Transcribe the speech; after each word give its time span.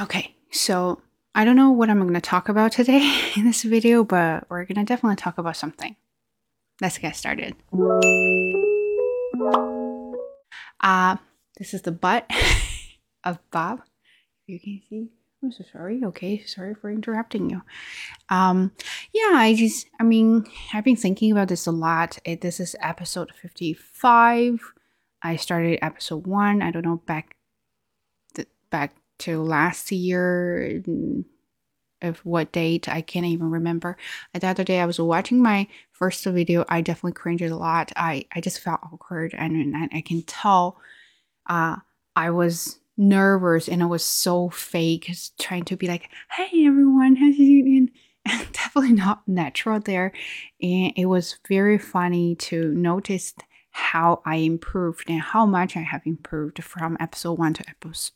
Okay, 0.00 0.34
so 0.50 1.02
I 1.34 1.44
don't 1.44 1.56
know 1.56 1.70
what 1.72 1.90
I'm 1.90 2.00
going 2.00 2.14
to 2.14 2.22
talk 2.22 2.48
about 2.48 2.72
today 2.72 3.32
in 3.36 3.44
this 3.44 3.64
video, 3.64 4.02
but 4.02 4.48
we're 4.48 4.64
going 4.64 4.76
to 4.76 4.84
definitely 4.84 5.16
talk 5.16 5.36
about 5.36 5.58
something. 5.58 5.94
Let's 6.80 6.96
get 6.96 7.16
started. 7.16 7.54
Uh, 10.80 11.16
this 11.58 11.74
is 11.74 11.82
the 11.82 11.92
butt 11.92 12.30
of 13.24 13.38
Bob. 13.50 13.82
You 14.46 14.58
can 14.58 14.80
see. 14.88 15.10
I'm 15.42 15.52
so 15.52 15.64
sorry. 15.70 16.00
Okay, 16.02 16.44
sorry 16.44 16.74
for 16.74 16.90
interrupting 16.90 17.50
you. 17.50 17.60
Um, 18.30 18.72
yeah, 19.12 19.32
I 19.34 19.54
just, 19.54 19.86
I 20.00 20.04
mean, 20.04 20.46
I've 20.72 20.84
been 20.84 20.96
thinking 20.96 21.30
about 21.30 21.48
this 21.48 21.66
a 21.66 21.72
lot. 21.72 22.18
It, 22.24 22.40
this 22.40 22.58
is 22.58 22.74
episode 22.80 23.32
55. 23.34 24.60
I 25.22 25.36
started 25.36 25.78
episode 25.82 26.26
one. 26.26 26.62
I 26.62 26.70
don't 26.70 26.86
know 26.86 27.02
back, 27.04 27.36
the, 28.34 28.46
back 28.70 28.94
to 29.20 29.42
last 29.42 29.92
year 29.92 30.82
of 32.02 32.18
what 32.24 32.52
date 32.52 32.88
i 32.88 33.00
can't 33.00 33.26
even 33.26 33.50
remember. 33.50 33.96
The 34.34 34.46
other 34.46 34.64
day 34.64 34.80
i 34.80 34.86
was 34.86 35.00
watching 35.00 35.42
my 35.42 35.66
first 35.92 36.24
video 36.24 36.64
i 36.68 36.80
definitely 36.80 37.12
cringed 37.12 37.42
a 37.42 37.56
lot. 37.56 37.92
I 37.96 38.26
i 38.32 38.40
just 38.40 38.60
felt 38.60 38.80
awkward 38.82 39.34
and, 39.36 39.54
and 39.74 39.90
i 39.92 40.00
can 40.00 40.22
tell 40.22 40.78
uh 41.48 41.76
i 42.16 42.30
was 42.30 42.78
nervous 42.96 43.68
and 43.68 43.82
i 43.82 43.86
was 43.86 44.04
so 44.04 44.50
fake 44.50 45.10
trying 45.38 45.64
to 45.64 45.76
be 45.76 45.86
like 45.86 46.10
hey 46.32 46.66
everyone 46.66 47.16
how's 47.16 47.38
you 47.38 47.64
doing 47.64 47.90
definitely 48.52 48.92
not 48.92 49.26
natural 49.26 49.80
there. 49.80 50.12
And 50.60 50.92
it 50.96 51.06
was 51.06 51.36
very 51.48 51.78
funny 51.78 52.34
to 52.36 52.72
notice 52.74 53.34
how 53.70 54.20
I 54.24 54.36
improved 54.36 55.08
and 55.08 55.20
how 55.20 55.46
much 55.46 55.76
I 55.76 55.80
have 55.80 56.02
improved 56.04 56.62
from 56.62 56.96
episode 57.00 57.34
1 57.34 57.54
to 57.54 57.64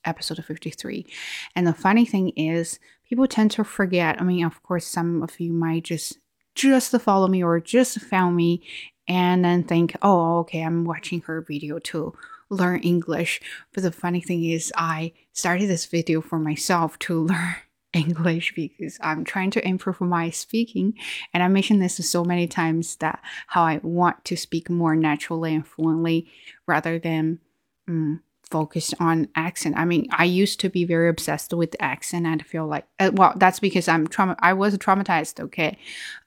episode 0.05 0.45
53. 0.45 1.07
And 1.55 1.67
the 1.67 1.75
funny 1.75 2.05
thing 2.05 2.30
is, 2.30 2.79
people 3.09 3.27
tend 3.27 3.51
to 3.53 3.65
forget. 3.65 4.21
I 4.21 4.25
mean, 4.25 4.45
of 4.45 4.63
course, 4.63 4.87
some 4.87 5.23
of 5.23 5.39
you 5.39 5.53
might 5.53 5.85
just 5.85 6.19
just 6.55 6.96
follow 7.01 7.27
me 7.27 7.43
or 7.43 7.59
just 7.61 8.01
found 8.01 8.37
me 8.37 8.63
and 9.09 9.45
then 9.45 9.65
think, 9.65 9.96
"Oh, 10.02 10.38
okay, 10.41 10.63
I'm 10.63 10.85
watching 10.85 11.21
her 11.23 11.41
video 11.41 11.79
to 11.80 12.15
learn 12.49 12.80
English." 12.80 13.41
But 13.73 13.83
the 13.83 13.93
funny 13.93 14.21
thing 14.21 14.45
is, 14.45 14.73
I 14.77 15.13
started 15.33 15.68
this 15.68 15.87
video 15.87 16.21
for 16.21 16.39
myself 16.39 16.99
to 17.01 17.21
learn 17.27 17.57
English 17.95 18.54
because 18.54 18.98
I'm 19.00 19.24
trying 19.24 19.50
to 19.52 19.66
improve 19.66 20.00
my 20.00 20.30
speaking. 20.30 20.95
And 21.32 21.42
I 21.42 21.48
mentioned 21.48 21.82
this 21.82 21.96
so 22.09 22.24
many 22.24 22.46
times 22.46 22.96
that 22.96 23.20
how 23.48 23.62
I 23.62 23.80
want 23.82 24.24
to 24.26 24.37
speak 24.37 24.70
more 24.70 24.96
naturally 24.96 25.54
and 25.54 25.66
fluently 25.66 26.26
rather 26.66 26.98
than 26.98 27.40
um, 27.88 28.22
focused 28.50 28.95
on 29.00 29.28
accent. 29.34 29.76
I 29.76 29.84
mean, 29.84 30.09
I 30.12 30.24
used 30.24 30.60
to 30.60 30.68
be 30.68 30.84
very 30.84 31.09
obsessed 31.09 31.52
with 31.52 31.74
accent 31.80 32.26
and 32.26 32.40
I 32.40 32.45
feel 32.45 32.66
like, 32.66 32.87
uh, 33.00 33.10
well, 33.12 33.32
that's 33.37 33.60
because 33.60 33.88
I'm 33.88 34.06
trauma. 34.06 34.37
I 34.40 34.52
was 34.52 34.76
traumatized. 34.78 35.40
Okay. 35.40 35.78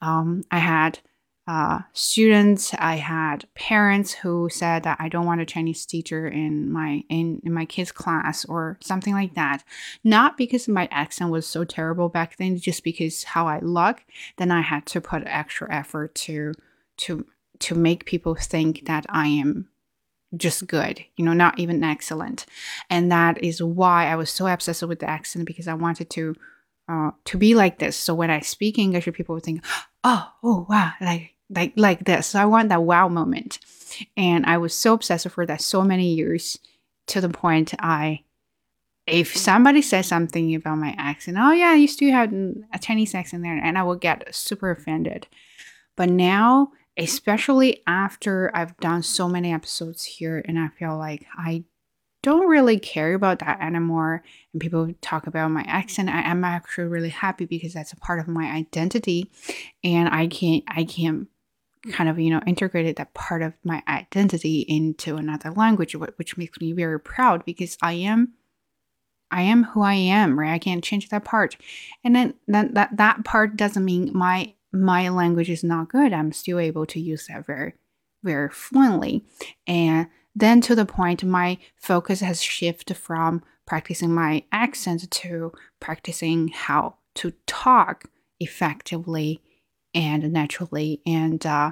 Um, 0.02 0.44
I 0.52 0.60
had 0.60 1.00
uh, 1.48 1.80
students. 1.94 2.74
I 2.78 2.96
had 2.96 3.46
parents 3.56 4.12
who 4.14 4.50
said 4.52 4.84
that 4.84 4.98
I 5.00 5.08
don't 5.08 5.26
want 5.26 5.42
a 5.42 5.46
Chinese 5.46 5.86
teacher 5.86 6.28
in 6.28 6.72
my 6.72 7.04
in, 7.10 7.42
in 7.44 7.54
my 7.54 7.66
kids' 7.66 7.92
class 7.92 8.44
or 8.46 8.78
something 8.82 9.14
like 9.14 9.36
that. 9.36 9.64
Not 10.04 10.38
because 10.38 10.68
my 10.68 10.90
accent 10.92 11.32
was 11.32 11.48
so 11.48 11.64
terrible 11.64 12.10
back 12.10 12.36
then, 12.38 12.58
just 12.58 12.84
because 12.84 13.24
how 13.24 13.48
I 13.48 13.60
look. 13.60 14.04
Then 14.36 14.52
I 14.52 14.62
had 14.62 14.86
to 14.88 15.02
put 15.02 15.24
extra 15.26 15.74
effort 15.74 16.16
to 16.16 16.54
to 16.98 17.26
to 17.60 17.76
make 17.76 18.06
people 18.06 18.36
think 18.36 18.86
that 18.86 19.06
I 19.10 19.28
am 19.28 19.70
just 20.36 20.68
good, 20.68 21.04
you 21.16 21.24
know, 21.24 21.34
not 21.34 21.58
even 21.58 21.84
excellent. 21.84 22.46
And 22.90 23.10
that 23.12 23.42
is 23.42 23.64
why 23.64 24.08
I 24.08 24.16
was 24.16 24.30
so 24.30 24.48
obsessed 24.48 24.84
with 24.84 25.00
the 25.00 25.10
accent 25.10 25.46
because 25.46 25.68
I 25.68 25.74
wanted 25.74 26.10
to 26.12 26.36
uh, 26.90 27.12
to 27.26 27.38
be 27.38 27.56
like 27.56 27.80
this. 27.80 27.96
So 27.96 28.14
when 28.14 28.30
I 28.30 28.42
speak 28.42 28.78
English, 28.78 29.06
people 29.14 29.36
would 29.36 29.44
think, 29.44 29.64
"Oh, 30.04 30.32
oh, 30.44 30.66
wow!" 30.70 30.92
Like 31.02 31.37
like 31.50 31.74
like 31.76 32.06
this. 32.06 32.36
I 32.36 32.46
want 32.46 32.70
that 32.70 32.84
wow 32.84 33.08
moment. 33.08 33.60
And 34.16 34.46
I 34.46 34.58
was 34.58 34.74
so 34.74 34.94
obsessed 34.94 35.30
for 35.30 35.46
that 35.46 35.62
so 35.62 35.82
many 35.82 36.14
years 36.14 36.60
to 37.08 37.22
the 37.22 37.30
point 37.30 37.74
I 37.80 38.24
if 39.08 39.36
somebody 39.38 39.82
says 39.82 40.06
something 40.06 40.54
about 40.54 40.78
my 40.78 40.94
accent, 40.98 41.38
oh 41.40 41.52
yeah, 41.52 41.70
I 41.70 41.76
used 41.76 41.98
to 42.00 42.12
have 42.12 42.34
a 42.74 42.80
Chinese 42.80 43.16
accent 43.16 43.42
there, 43.42 43.58
and 43.58 43.78
I 43.78 43.84
would 43.84 44.02
get 44.02 44.36
super 44.36 44.70
offended. 44.70 45.28
But 45.96 46.10
now, 46.10 46.74
especially 46.98 47.82
after 47.88 48.52
I've 48.54 48.78
done 48.78 49.02
so 49.04 49.30
many 49.30 49.54
episodes 49.54 50.04
here, 50.04 50.44
and 50.46 50.60
I 50.60 50.68
feel 50.78 50.98
like 50.98 51.26
I 51.38 51.64
don't 52.22 52.50
really 52.50 52.80
care 52.80 53.14
about 53.14 53.40
that 53.40 53.62
anymore. 53.62 54.24
And 54.52 54.62
people 54.62 54.94
talk 55.00 55.26
about 55.26 55.52
my 55.52 55.64
accent. 55.66 56.10
I 56.10 56.30
am 56.30 56.44
actually 56.44 56.88
really 56.88 57.10
happy 57.10 57.46
because 57.46 57.74
that's 57.74 57.94
a 57.94 57.98
part 57.98 58.20
of 58.20 58.28
my 58.28 58.52
identity, 58.52 59.32
and 59.86 60.10
I 60.10 60.28
can't 60.28 60.66
I 60.68 60.84
can't 60.84 61.30
kind 61.92 62.10
of 62.10 62.20
you 62.20 62.30
know 62.30 62.42
integrated 62.46 62.96
that 62.96 63.14
part 63.14 63.42
of 63.42 63.54
my 63.64 63.82
identity 63.88 64.62
into 64.62 65.16
another 65.16 65.52
language 65.52 65.96
which 65.96 66.38
makes 66.38 66.60
me 66.60 66.72
very 66.72 67.00
proud 67.00 67.44
because 67.46 67.78
i 67.82 67.94
am 67.94 68.34
i 69.32 69.42
am 69.42 69.64
who 69.64 69.82
i 69.82 69.94
am 69.94 70.40
right? 70.40 70.54
I 70.54 70.60
can't 70.60 70.84
change 70.84 71.10
that 71.10 71.26
part. 71.26 71.58
And 72.04 72.16
then 72.16 72.34
that 72.48 72.74
that, 72.74 72.98
that 72.98 73.24
part 73.24 73.58
doesn't 73.58 73.86
mean 73.86 74.12
my 74.14 74.54
my 74.74 75.10
language 75.10 75.50
is 75.50 75.64
not 75.64 75.90
good. 75.90 76.14
I'm 76.14 76.32
still 76.32 76.60
able 76.60 76.86
to 76.88 77.00
use 77.00 77.28
that 77.28 77.46
very 77.46 77.74
very 78.24 78.50
fluently. 78.50 79.24
And 79.66 80.08
then 80.36 80.62
to 80.62 80.76
the 80.76 80.86
point 80.86 81.24
my 81.24 81.58
focus 81.76 82.20
has 82.22 82.42
shifted 82.42 82.98
from 82.98 83.44
practicing 83.66 84.14
my 84.14 84.44
accent 84.52 85.10
to 85.10 85.52
practicing 85.80 86.50
how 86.50 86.96
to 87.16 87.34
talk 87.48 88.06
effectively 88.40 89.42
and 89.98 90.32
naturally 90.32 91.02
and 91.06 91.44
uh, 91.46 91.72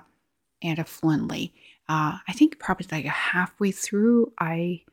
and 0.62 0.88
fluently. 0.88 1.53
Uh, 1.88 2.18
I 2.28 2.34
think 2.34 2.59
probably 2.59 2.88
like 2.91 3.06
halfway 3.06 3.72
through, 3.72 4.34
I 4.40 4.84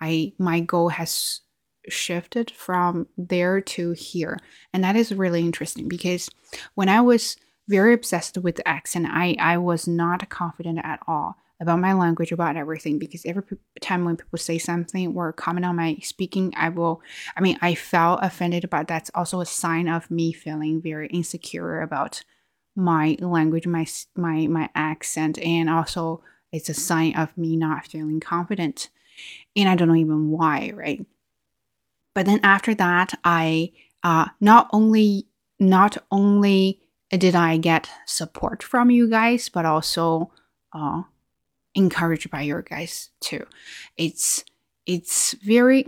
I 0.00 0.32
my 0.38 0.60
goal 0.60 0.90
has 0.90 1.40
shifted 1.88 2.50
from 2.52 3.08
there 3.18 3.60
to 3.60 3.92
here, 3.92 4.38
and 4.72 4.84
that 4.84 4.96
is 4.96 5.12
really 5.12 5.40
interesting 5.40 5.88
because 5.88 6.30
when 6.74 6.88
I 6.88 7.00
was 7.00 7.36
very 7.68 7.92
obsessed 7.92 8.38
with 8.38 8.56
the 8.56 8.68
accent, 8.68 9.08
I 9.10 9.36
I 9.40 9.58
was 9.58 9.88
not 9.88 10.28
confident 10.30 10.78
at 10.84 11.00
all 11.08 11.36
about 11.58 11.80
my 11.80 11.92
language, 11.92 12.30
about 12.30 12.56
everything, 12.56 13.00
because 13.00 13.24
every 13.26 13.42
time 13.80 14.04
when 14.04 14.16
people 14.16 14.38
say 14.38 14.58
something 14.58 15.16
or 15.16 15.32
comment 15.32 15.66
on 15.66 15.74
my 15.74 15.96
speaking, 16.02 16.52
I 16.54 16.68
will, 16.68 17.00
I 17.34 17.40
mean, 17.40 17.58
I 17.62 17.74
felt 17.74 18.20
offended, 18.22 18.68
but 18.68 18.86
that's 18.86 19.10
also 19.14 19.40
a 19.40 19.46
sign 19.46 19.88
of 19.88 20.10
me 20.10 20.32
feeling 20.32 20.82
very 20.82 21.08
insecure 21.08 21.80
about 21.80 22.22
my 22.76 23.16
language, 23.20 23.66
my 23.66 23.86
my 24.14 24.46
my 24.46 24.68
accent, 24.74 25.38
and 25.38 25.68
also 25.68 26.22
it's 26.52 26.68
a 26.68 26.74
sign 26.74 27.16
of 27.16 27.36
me 27.36 27.56
not 27.56 27.86
feeling 27.86 28.20
confident. 28.20 28.90
And 29.56 29.68
I 29.68 29.74
don't 29.74 29.88
know 29.88 29.94
even 29.96 30.30
why, 30.30 30.72
right? 30.74 31.04
But 32.14 32.26
then 32.26 32.40
after 32.42 32.74
that, 32.74 33.18
I 33.24 33.72
uh, 34.02 34.26
not 34.40 34.68
only 34.72 35.26
not 35.58 35.96
only 36.10 36.80
did 37.10 37.34
I 37.34 37.56
get 37.56 37.88
support 38.04 38.62
from 38.62 38.90
you 38.90 39.08
guys, 39.08 39.48
but 39.48 39.64
also 39.64 40.32
uh, 40.72 41.02
encouraged 41.74 42.30
by 42.30 42.42
your 42.42 42.62
guys 42.62 43.10
too. 43.20 43.46
It's 43.96 44.44
it's 44.86 45.32
very 45.34 45.86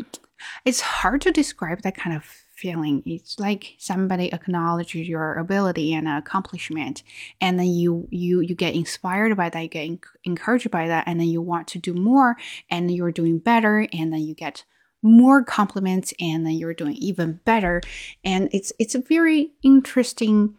it's 0.65 0.81
hard 0.81 1.20
to 1.22 1.32
describe 1.32 1.82
that 1.82 1.97
kind 1.97 2.16
of 2.16 2.25
feeling. 2.58 3.02
It's 3.06 3.38
like 3.38 3.76
somebody 3.78 4.32
acknowledges 4.32 5.08
your 5.08 5.34
ability 5.34 5.94
and 5.94 6.08
accomplishment, 6.08 7.02
and 7.41 7.58
then 7.58 7.69
you 7.69 8.08
you 8.10 8.41
you 8.41 8.54
get 8.54 8.74
inspired 8.74 9.36
by 9.36 9.48
that, 9.48 9.62
you 9.62 9.69
get 9.69 9.98
encouraged 10.24 10.70
by 10.70 10.88
that, 10.88 11.04
and 11.06 11.20
then 11.20 11.28
you 11.28 11.41
want 11.41 11.69
to 11.69 11.78
do 11.78 11.94
more, 11.94 12.36
and 12.69 12.91
you're 12.91 13.12
doing 13.12 13.38
better, 13.38 13.86
and 13.92 14.12
then 14.12 14.20
you 14.20 14.34
get 14.34 14.64
more 15.02 15.44
compliments, 15.44 16.12
and 16.20 16.44
then 16.44 16.54
you're 16.54 16.74
doing 16.74 16.96
even 16.96 17.41
better, 17.44 17.80
and 18.24 18.48
it's 18.52 18.72
it's 18.78 18.96
a 18.96 19.00
very 19.00 19.52
interesting 19.62 20.55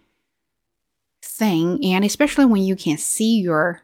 thing, 1.21 1.83
and 1.83 2.05
especially 2.05 2.45
when 2.45 2.63
you 2.63 2.75
can 2.75 2.97
see 2.97 3.39
your 3.39 3.81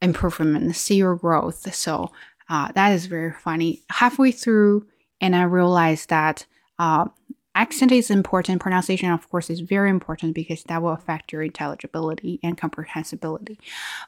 improvement, 0.00 0.74
see 0.76 0.96
your 0.96 1.16
growth. 1.16 1.74
So 1.74 2.12
uh, 2.48 2.72
that 2.72 2.92
is 2.92 3.06
very 3.06 3.32
funny. 3.32 3.82
Halfway 3.90 4.32
through, 4.32 4.86
and 5.20 5.34
I 5.34 5.42
realized 5.42 6.08
that 6.10 6.46
uh, 6.80 7.04
accent 7.54 7.92
is 7.92 8.10
important. 8.10 8.62
Pronunciation, 8.62 9.10
of 9.10 9.28
course, 9.28 9.50
is 9.50 9.60
very 9.60 9.90
important 9.90 10.34
because 10.34 10.62
that 10.64 10.80
will 10.80 10.92
affect 10.92 11.30
your 11.30 11.42
intelligibility 11.42 12.40
and 12.42 12.56
comprehensibility. 12.56 13.60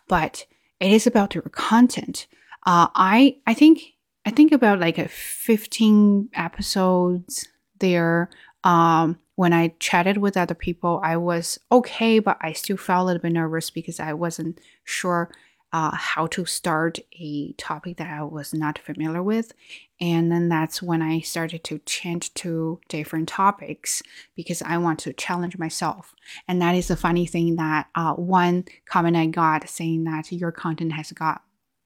But 0.09 0.47
it 0.81 0.91
is 0.91 1.07
about 1.07 1.35
your 1.35 1.43
content. 1.43 2.27
Uh, 2.65 2.89
I 2.95 3.37
I 3.47 3.53
think 3.53 3.83
I 4.25 4.31
think 4.31 4.53
about 4.53 4.81
like 4.81 4.97
a 4.97 5.09
15 5.09 6.31
episodes 6.33 7.47
there. 7.79 8.31
Um, 8.65 9.19
when 9.35 9.53
I 9.53 9.75
chatted 9.79 10.19
with 10.19 10.37
other 10.37 10.55
people, 10.55 11.01
I 11.03 11.17
was 11.19 11.59
okay, 11.71 12.21
but 12.21 12.39
I 12.41 12.53
still 12.53 12.77
felt 12.79 13.03
a 13.03 13.05
little 13.05 13.23
bit 13.23 13.33
nervous 13.33 13.71
because 13.71 14.01
I 14.01 14.15
wasn't 14.15 14.61
sure 14.85 15.31
uh, 15.73 15.95
how 15.95 16.27
to 16.27 16.45
start 16.45 16.99
a 17.19 17.53
topic 17.55 17.97
that 17.97 18.11
I 18.11 18.23
was 18.23 18.53
not 18.53 18.79
familiar 18.79 19.23
with. 19.23 19.53
And 20.01 20.31
then 20.31 20.49
that's 20.49 20.83
when 20.83 21.01
I 21.01 21.21
started 21.21 21.65
to 21.65 21.79
change 21.87 22.35
to 22.35 22.81
different 22.89 23.29
topics 23.29 24.03
because 24.35 24.61
I 24.63 24.77
want 24.79 24.99
to 25.01 25.13
challenge 25.13 25.57
myself. 25.57 26.15
And 26.47 26.61
that 26.61 26.75
is 26.75 26.91
a 26.91 26.97
funny 26.97 27.27
thing 27.27 27.57
that 27.57 27.87
uh, 27.95 28.15
one 28.15 28.65
comment 28.85 29.17
I 29.17 29.27
got 29.27 29.69
saying 29.69 30.05
that 30.05 30.31
your 30.33 30.53
content 30.53 30.93
has 30.93 31.13
got 31.13 31.43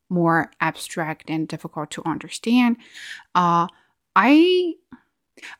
more 0.08 0.50
abstract 0.60 1.30
and 1.30 1.46
difficult 1.46 1.90
to 1.92 2.02
understand. 2.06 2.76
Uh, 3.34 3.66
I 4.14 4.74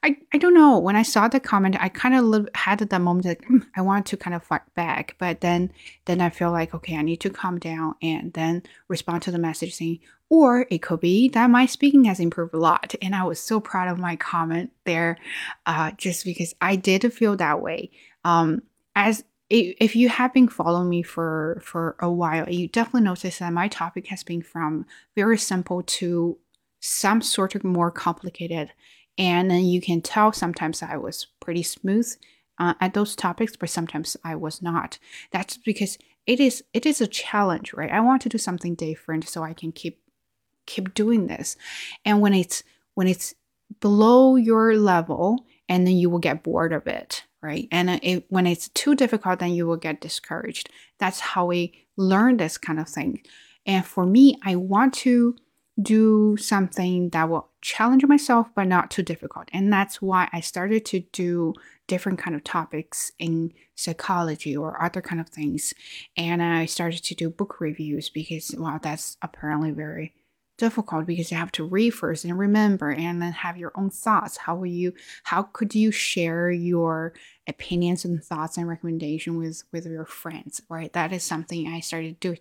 I, 0.03 0.17
I 0.33 0.39
don't 0.39 0.55
know. 0.55 0.79
When 0.79 0.97
I 0.97 1.03
saw 1.03 1.29
the 1.29 1.41
comment, 1.41 1.77
I 1.79 1.89
kind 1.89 2.15
of 2.15 2.49
had 2.55 2.79
that 2.79 3.01
moment 3.01 3.27
like 3.27 3.43
mm, 3.43 3.65
I 3.77 3.83
want 3.83 4.07
to 4.07 4.17
kind 4.17 4.35
of 4.35 4.43
fight 4.43 4.63
back, 4.75 5.17
but 5.19 5.41
then 5.41 5.73
then 6.07 6.21
I 6.21 6.31
feel 6.31 6.51
like 6.51 6.75
okay, 6.75 6.97
I 6.97 7.03
need 7.03 7.21
to 7.21 7.31
calm 7.31 7.59
down 7.59 7.95
and 8.03 8.33
then 8.33 8.63
respond 8.89 9.23
to 9.23 9.31
the 9.31 9.39
message 9.39 9.75
saying, 9.75 10.01
or 10.29 10.67
it 10.71 10.83
could 10.83 11.01
be 11.01 11.29
that 11.31 11.51
my 11.51 11.67
speaking 11.67 12.05
has 12.05 12.21
improved 12.21 12.55
a 12.55 12.59
lot, 12.59 12.95
and 13.03 13.15
I 13.15 13.25
was 13.25 13.39
so 13.41 13.61
proud 13.61 13.89
of 13.89 13.99
my 13.99 14.17
comment 14.17 14.73
there, 14.85 15.19
uh, 15.67 15.93
just 15.93 16.25
because 16.25 16.55
I 16.61 16.77
did 16.77 17.13
feel 17.13 17.37
that 17.37 17.61
way. 17.61 17.91
Um, 18.25 18.63
as 18.95 19.25
if 19.49 19.95
you 19.95 20.09
have 20.09 20.33
been 20.33 20.49
following 20.49 20.89
me 20.89 21.03
for 21.03 21.61
for 21.63 21.97
a 22.01 22.11
while, 22.11 22.49
you 22.49 22.69
definitely 22.69 23.03
notice 23.03 23.39
that 23.39 23.53
my 23.53 23.69
topic 23.69 24.09
has 24.09 24.25
been 24.25 24.43
from 24.43 24.87
very 25.15 25.39
simple 25.39 25.83
to 25.83 26.39
some 26.81 27.21
sort 27.21 27.55
of 27.55 27.65
more 27.65 27.91
complicated 27.91 28.73
and 29.19 29.51
then 29.51 29.65
you 29.65 29.81
can 29.81 30.01
tell 30.01 30.33
sometimes 30.33 30.83
I 30.83 30.97
was 30.97 31.27
pretty 31.41 31.63
smooth 31.63 32.13
uh, 32.59 32.75
at 32.81 32.95
those 32.95 33.17
topics, 33.17 33.57
but 33.57 33.71
sometimes 33.71 34.17
I 34.25 34.35
was 34.35 34.63
not. 34.63 34.99
That's 35.31 35.57
because 35.57 35.99
it 36.27 36.41
is 36.41 36.65
it 36.75 36.87
is 36.87 37.01
a 37.01 37.07
challenge, 37.07 37.73
right? 37.73 37.91
I 37.91 38.01
want 38.01 38.23
to 38.23 38.29
do 38.29 38.39
something 38.39 38.75
different 38.75 39.29
so 39.29 39.43
I 39.43 39.53
can 39.53 39.73
keep 39.73 40.01
keep 40.67 40.95
doing 40.95 41.27
this. 41.27 41.57
And 42.05 42.21
when 42.21 42.35
it's 42.35 42.63
when 42.95 43.07
it's 43.07 43.35
below 43.81 44.37
your 44.37 44.77
level, 44.77 45.45
and 45.69 45.87
then 45.87 45.97
you 45.97 46.11
will 46.11 46.19
get 46.19 46.43
bored 46.43 46.73
of 46.73 46.87
it, 46.87 47.25
right? 47.43 47.69
And 47.71 47.91
it, 48.03 48.25
when 48.29 48.47
it's 48.47 48.69
too 48.69 48.95
difficult, 48.95 49.41
then 49.41 49.55
you 49.55 49.67
will 49.67 49.77
get 49.77 50.01
discouraged. 50.01 50.71
That's 50.99 51.21
how 51.21 51.47
we 51.47 51.87
learn 51.97 52.37
this 52.37 52.59
kind 52.59 52.79
of 52.79 52.89
thing. 52.89 53.23
And 53.65 53.85
for 53.85 54.07
me, 54.07 54.39
I 54.45 54.57
want 54.57 54.95
to 54.95 55.37
do 55.81 56.37
something 56.37 57.11
that 57.11 57.29
will 57.29 57.51
challenge 57.67 58.05
myself 58.07 58.49
but 58.55 58.69
not 58.69 58.91
too 58.91 59.03
difficult. 59.03 59.49
And 59.53 59.73
that's 59.73 60.01
why 60.01 60.29
i 60.33 60.41
started 60.41 60.85
to 60.87 61.01
do 61.13 61.53
different 61.89 62.19
kind 62.19 62.37
of 62.37 62.45
topics 62.45 63.11
in 63.19 63.53
psychology 63.75 64.57
or 64.57 64.83
other 64.83 65.03
kind 65.03 65.21
of 65.21 65.29
things. 65.29 65.75
And 66.17 66.43
i 66.43 66.67
started 66.67 67.03
to 67.05 67.15
do 67.15 67.29
book 67.29 67.61
reviews 67.61 68.09
because 68.09 68.55
well 68.57 68.79
that's 68.81 69.17
apparently 69.21 69.73
very 69.73 70.15
difficult 70.59 71.07
because 71.07 71.31
you 71.31 71.37
have 71.37 71.53
to 71.53 71.65
read 71.65 71.91
first 71.91 72.25
and 72.25 72.39
remember 72.39 72.91
and 72.91 73.21
then 73.21 73.33
have 73.33 73.59
your 73.59 73.73
own 73.75 73.91
thoughts. 73.91 74.37
How 74.39 74.55
will 74.57 74.67
you 74.67 74.95
how 75.25 75.43
could 75.43 75.75
you 75.75 75.91
share 75.91 76.51
your 76.51 77.15
opinions 77.49 78.05
and 78.05 78.23
thoughts 78.23 78.57
and 78.57 78.69
recommendation 78.69 79.37
with 79.39 79.65
with 79.73 79.87
your 79.87 80.07
friends 80.07 80.63
right? 80.69 80.93
That 80.93 81.13
is 81.13 81.25
something 81.25 81.67
i 81.67 81.81
started 81.81 82.21
doing 82.21 82.39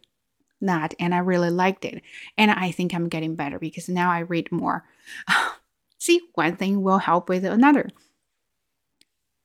that 0.61 0.93
and 0.99 1.13
I 1.13 1.19
really 1.19 1.49
liked 1.49 1.85
it. 1.85 2.01
And 2.37 2.51
I 2.51 2.71
think 2.71 2.93
I'm 2.93 3.09
getting 3.09 3.35
better 3.35 3.59
because 3.59 3.89
now 3.89 4.11
I 4.11 4.19
read 4.19 4.51
more. 4.51 4.85
See, 5.99 6.21
one 6.35 6.55
thing 6.55 6.81
will 6.81 6.99
help 6.99 7.29
with 7.29 7.45
another. 7.45 7.89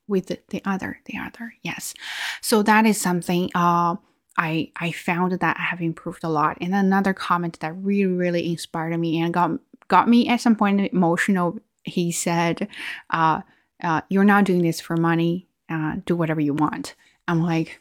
With 0.07 0.27
the, 0.27 0.41
the 0.49 0.61
other, 0.65 0.99
the 1.07 1.19
other, 1.19 1.55
yes. 1.63 1.95
So 2.41 2.63
that 2.65 2.85
is 2.85 3.01
something 3.01 3.49
uh, 3.55 3.97
I 4.37 4.73
I 4.77 4.91
found 4.93 5.33
that 5.33 5.57
I 5.57 5.63
have 5.63 5.81
improved 5.81 6.25
a 6.25 6.29
lot. 6.29 6.59
And 6.61 6.75
another 6.75 7.13
comment 7.13 7.61
that 7.61 7.77
really 7.77 8.13
really 8.13 8.51
inspired 8.51 8.99
me 8.99 9.21
and 9.21 9.33
got 9.33 9.53
got 9.89 10.09
me 10.09 10.29
at 10.29 10.41
some 10.41 10.57
point 10.57 10.81
emotional. 10.93 11.59
He 11.85 12.11
said, 12.11 12.69
uh, 13.11 13.43
uh, 13.83 14.01
"You're 14.09 14.25
not 14.25 14.45
doing 14.45 14.63
this 14.63 14.81
for 14.81 14.97
money. 14.97 15.47
Uh, 15.69 15.97
do 16.05 16.17
whatever 16.17 16.41
you 16.41 16.55
want." 16.55 16.95
I'm 17.29 17.43
like, 17.43 17.81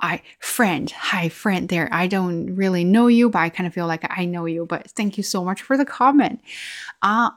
I 0.00 0.22
friend, 0.38 0.90
hi 0.90 1.28
friend 1.28 1.68
there. 1.68 1.88
I 1.92 2.06
don't 2.06 2.54
really 2.54 2.84
know 2.84 3.06
you, 3.06 3.30
but 3.30 3.40
I 3.40 3.48
kind 3.48 3.66
of 3.66 3.74
feel 3.74 3.86
like 3.86 4.06
I 4.08 4.24
know 4.24 4.44
you. 4.44 4.66
But 4.66 4.90
thank 4.90 5.16
you 5.16 5.22
so 5.22 5.44
much 5.44 5.62
for 5.62 5.76
the 5.76 5.84
comment. 5.84 6.40
Uh 7.00 7.30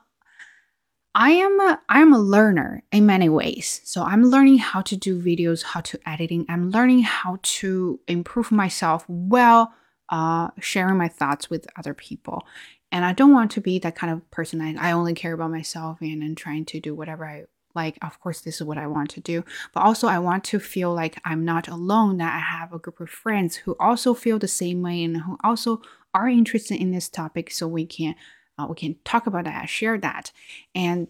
I 1.17 1.31
am 1.31 1.59
a 1.61 1.81
I 1.87 2.01
am 2.01 2.13
a 2.13 2.19
learner 2.19 2.83
in 2.91 3.05
many 3.05 3.29
ways. 3.29 3.79
So 3.85 4.03
I'm 4.03 4.25
learning 4.25 4.57
how 4.57 4.81
to 4.81 4.97
do 4.97 5.21
videos, 5.21 5.63
how 5.63 5.79
to 5.81 5.99
editing. 6.05 6.45
I'm 6.49 6.71
learning 6.71 7.03
how 7.03 7.39
to 7.41 8.01
improve 8.07 8.51
myself 8.51 9.07
while 9.07 9.73
uh, 10.09 10.49
sharing 10.59 10.97
my 10.97 11.07
thoughts 11.07 11.49
with 11.49 11.67
other 11.77 11.93
people. 11.93 12.45
And 12.91 13.05
I 13.05 13.13
don't 13.13 13.33
want 13.33 13.51
to 13.51 13.61
be 13.61 13.79
that 13.79 13.95
kind 13.95 14.11
of 14.11 14.29
person. 14.29 14.61
I, 14.61 14.89
I 14.89 14.91
only 14.91 15.13
care 15.13 15.33
about 15.33 15.51
myself 15.51 16.01
and, 16.01 16.21
and 16.21 16.37
trying 16.37 16.65
to 16.65 16.81
do 16.81 16.93
whatever 16.93 17.25
I 17.25 17.45
like 17.75 17.98
of 18.01 18.19
course 18.19 18.42
this 18.42 18.56
is 18.56 18.63
what 18.63 18.77
i 18.77 18.88
want 18.88 19.10
to 19.12 19.22
do. 19.22 19.44
But 19.74 19.83
also 19.83 20.07
i 20.07 20.19
want 20.19 20.44
to 20.45 20.60
feel 20.60 20.94
like 20.94 21.19
i'm 21.25 21.44
not 21.45 21.68
alone 21.68 22.18
that 22.18 22.33
i 22.33 22.39
have 22.39 22.74
a 22.74 22.80
group 22.80 23.00
of 23.00 23.10
friends 23.10 23.57
who 23.57 23.75
also 23.80 24.13
feel 24.13 24.39
the 24.39 24.48
same 24.48 24.81
way 24.81 25.04
and 25.04 25.18
who 25.18 25.38
also 25.44 25.81
are 26.13 26.30
interested 26.30 26.80
in 26.80 26.92
this 26.92 27.10
topic. 27.10 27.51
So 27.51 27.68
we 27.68 27.86
can 27.86 28.16
uh, 28.57 28.68
we 28.69 28.75
can 28.75 28.95
talk 29.04 29.27
about 29.27 29.44
that 29.44 29.69
share 29.69 29.98
that. 30.00 30.31
And 30.74 31.10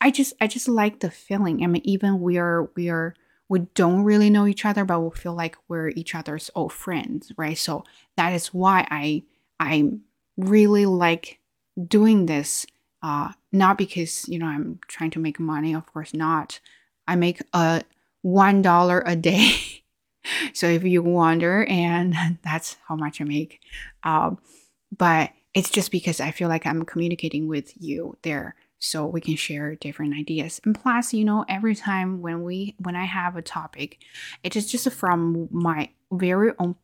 i 0.00 0.10
just 0.10 0.34
i 0.40 0.46
just 0.46 0.68
like 0.68 1.00
the 1.00 1.10
feeling. 1.10 1.64
I 1.64 1.66
mean 1.66 1.82
even 1.84 2.20
we 2.20 2.38
are 2.38 2.70
we 2.76 2.88
are 2.90 3.14
we 3.48 3.60
don't 3.74 4.04
really 4.04 4.30
know 4.30 4.46
each 4.46 4.64
other 4.64 4.84
but 4.84 5.00
we 5.00 5.10
feel 5.10 5.34
like 5.34 5.56
we're 5.68 5.88
each 5.90 6.14
other's 6.14 6.50
old 6.54 6.72
friends 6.72 7.32
right? 7.36 7.58
So 7.58 7.84
that 8.16 8.32
is 8.32 8.48
why 8.48 8.86
i 8.90 9.22
i 9.58 9.90
really 10.36 10.86
like 10.86 11.38
doing 11.88 12.26
this 12.26 12.66
uh, 13.02 13.32
not 13.50 13.78
because 13.78 14.28
you 14.28 14.38
know 14.38 14.46
I'm 14.46 14.80
trying 14.88 15.10
to 15.12 15.18
make 15.18 15.40
money, 15.40 15.74
of 15.74 15.86
course 15.86 16.14
not. 16.14 16.60
I 17.06 17.16
make 17.16 17.42
a 17.52 17.82
one 18.22 18.62
dollar 18.62 19.02
a 19.04 19.16
day. 19.16 19.56
so 20.52 20.66
if 20.66 20.84
you 20.84 21.02
wonder, 21.02 21.64
and 21.68 22.14
that's 22.44 22.76
how 22.86 22.96
much 22.96 23.20
I 23.20 23.24
make. 23.24 23.60
Um, 24.04 24.38
but 24.96 25.30
it's 25.54 25.70
just 25.70 25.90
because 25.90 26.20
I 26.20 26.30
feel 26.30 26.48
like 26.48 26.66
I'm 26.66 26.84
communicating 26.84 27.48
with 27.48 27.72
you 27.80 28.16
there 28.22 28.54
so 28.82 29.06
we 29.06 29.20
can 29.20 29.36
share 29.36 29.76
different 29.76 30.12
ideas 30.12 30.60
and 30.64 30.78
plus 30.78 31.14
you 31.14 31.24
know 31.24 31.44
every 31.48 31.74
time 31.74 32.20
when 32.20 32.42
we 32.42 32.74
when 32.78 32.96
i 32.96 33.04
have 33.04 33.36
a 33.36 33.42
topic 33.42 33.98
it 34.42 34.56
is 34.56 34.70
just 34.70 34.90
from 34.90 35.48
my 35.52 35.88
very 36.10 36.50
own 36.58 36.74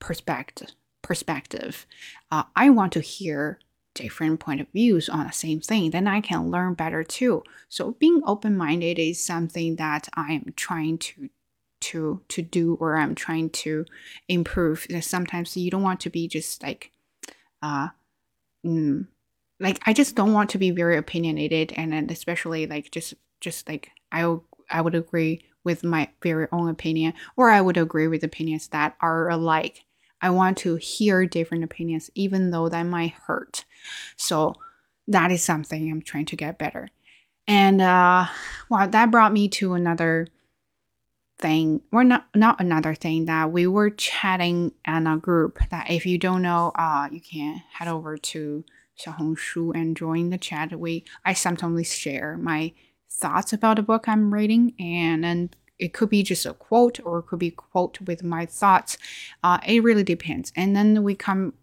perspective 0.00 0.72
perspective 1.02 1.86
uh, 2.32 2.42
i 2.56 2.68
want 2.68 2.92
to 2.92 3.00
hear 3.00 3.60
different 3.96 4.38
point 4.40 4.60
of 4.60 4.68
views 4.72 5.08
on 5.08 5.26
the 5.26 5.32
same 5.32 5.60
thing, 5.60 5.90
then 5.90 6.06
I 6.06 6.20
can 6.20 6.50
learn 6.50 6.74
better 6.74 7.02
too. 7.02 7.42
So 7.68 7.92
being 7.92 8.22
open-minded 8.26 8.98
is 8.98 9.24
something 9.24 9.76
that 9.76 10.08
I 10.14 10.32
am 10.34 10.52
trying 10.54 10.98
to 10.98 11.30
to 11.78 12.22
to 12.28 12.42
do 12.42 12.76
or 12.80 12.96
I'm 12.96 13.14
trying 13.14 13.50
to 13.50 13.84
improve. 14.28 14.86
Sometimes 15.00 15.56
you 15.56 15.70
don't 15.70 15.82
want 15.82 16.00
to 16.00 16.10
be 16.10 16.28
just 16.28 16.62
like 16.62 16.92
uh 17.62 17.88
mm, 18.64 19.06
like 19.60 19.80
I 19.86 19.92
just 19.92 20.14
don't 20.14 20.32
want 20.32 20.50
to 20.50 20.58
be 20.58 20.70
very 20.70 20.96
opinionated 20.96 21.72
and 21.76 21.92
then 21.92 22.08
especially 22.10 22.66
like 22.66 22.90
just 22.90 23.14
just 23.40 23.68
like 23.68 23.90
I 24.12 24.36
I 24.70 24.80
would 24.80 24.94
agree 24.94 25.42
with 25.64 25.82
my 25.82 26.08
very 26.22 26.46
own 26.52 26.68
opinion 26.68 27.14
or 27.36 27.50
I 27.50 27.60
would 27.60 27.76
agree 27.76 28.08
with 28.08 28.22
opinions 28.24 28.68
that 28.68 28.96
are 29.00 29.28
alike 29.28 29.85
I 30.26 30.30
want 30.30 30.58
to 30.58 30.74
hear 30.74 31.24
different 31.24 31.62
opinions, 31.62 32.10
even 32.16 32.50
though 32.50 32.68
that 32.68 32.82
might 32.82 33.12
hurt. 33.12 33.64
So 34.16 34.56
that 35.06 35.30
is 35.30 35.40
something 35.40 35.88
I'm 35.88 36.02
trying 36.02 36.24
to 36.26 36.36
get 36.36 36.58
better. 36.58 36.88
And 37.46 37.80
uh, 37.80 38.26
well, 38.68 38.88
that 38.88 39.12
brought 39.12 39.32
me 39.32 39.46
to 39.50 39.74
another 39.74 40.26
thing, 41.38 41.80
or 41.92 42.02
not 42.02 42.26
not 42.34 42.60
another 42.60 42.92
thing 42.92 43.26
that 43.26 43.52
we 43.52 43.68
were 43.68 43.90
chatting 43.90 44.72
in 44.84 45.06
a 45.06 45.16
group. 45.16 45.60
That 45.70 45.90
if 45.90 46.04
you 46.04 46.18
don't 46.18 46.42
know, 46.42 46.72
uh, 46.74 47.08
you 47.12 47.20
can 47.20 47.62
head 47.74 47.86
over 47.86 48.16
to 48.16 48.64
Xiaohongshu 48.98 49.76
and 49.76 49.96
join 49.96 50.30
the 50.30 50.38
chat. 50.38 50.76
We 50.76 51.04
I 51.24 51.34
sometimes 51.34 51.92
share 51.92 52.36
my 52.36 52.72
thoughts 53.08 53.52
about 53.52 53.76
the 53.76 53.82
book 53.82 54.08
I'm 54.08 54.34
reading 54.34 54.74
and 54.80 55.24
and 55.24 55.54
it 55.78 55.92
could 55.92 56.08
be 56.08 56.22
just 56.22 56.46
a 56.46 56.54
quote 56.54 57.00
or 57.04 57.20
it 57.20 57.24
could 57.24 57.38
be 57.38 57.50
quote 57.50 58.00
with 58.02 58.22
my 58.22 58.46
thoughts. 58.46 58.98
Uh, 59.42 59.58
it 59.66 59.82
really 59.82 60.04
depends. 60.04 60.52
And 60.56 60.74
then 60.74 61.02
we 61.02 61.14
come, 61.14 61.54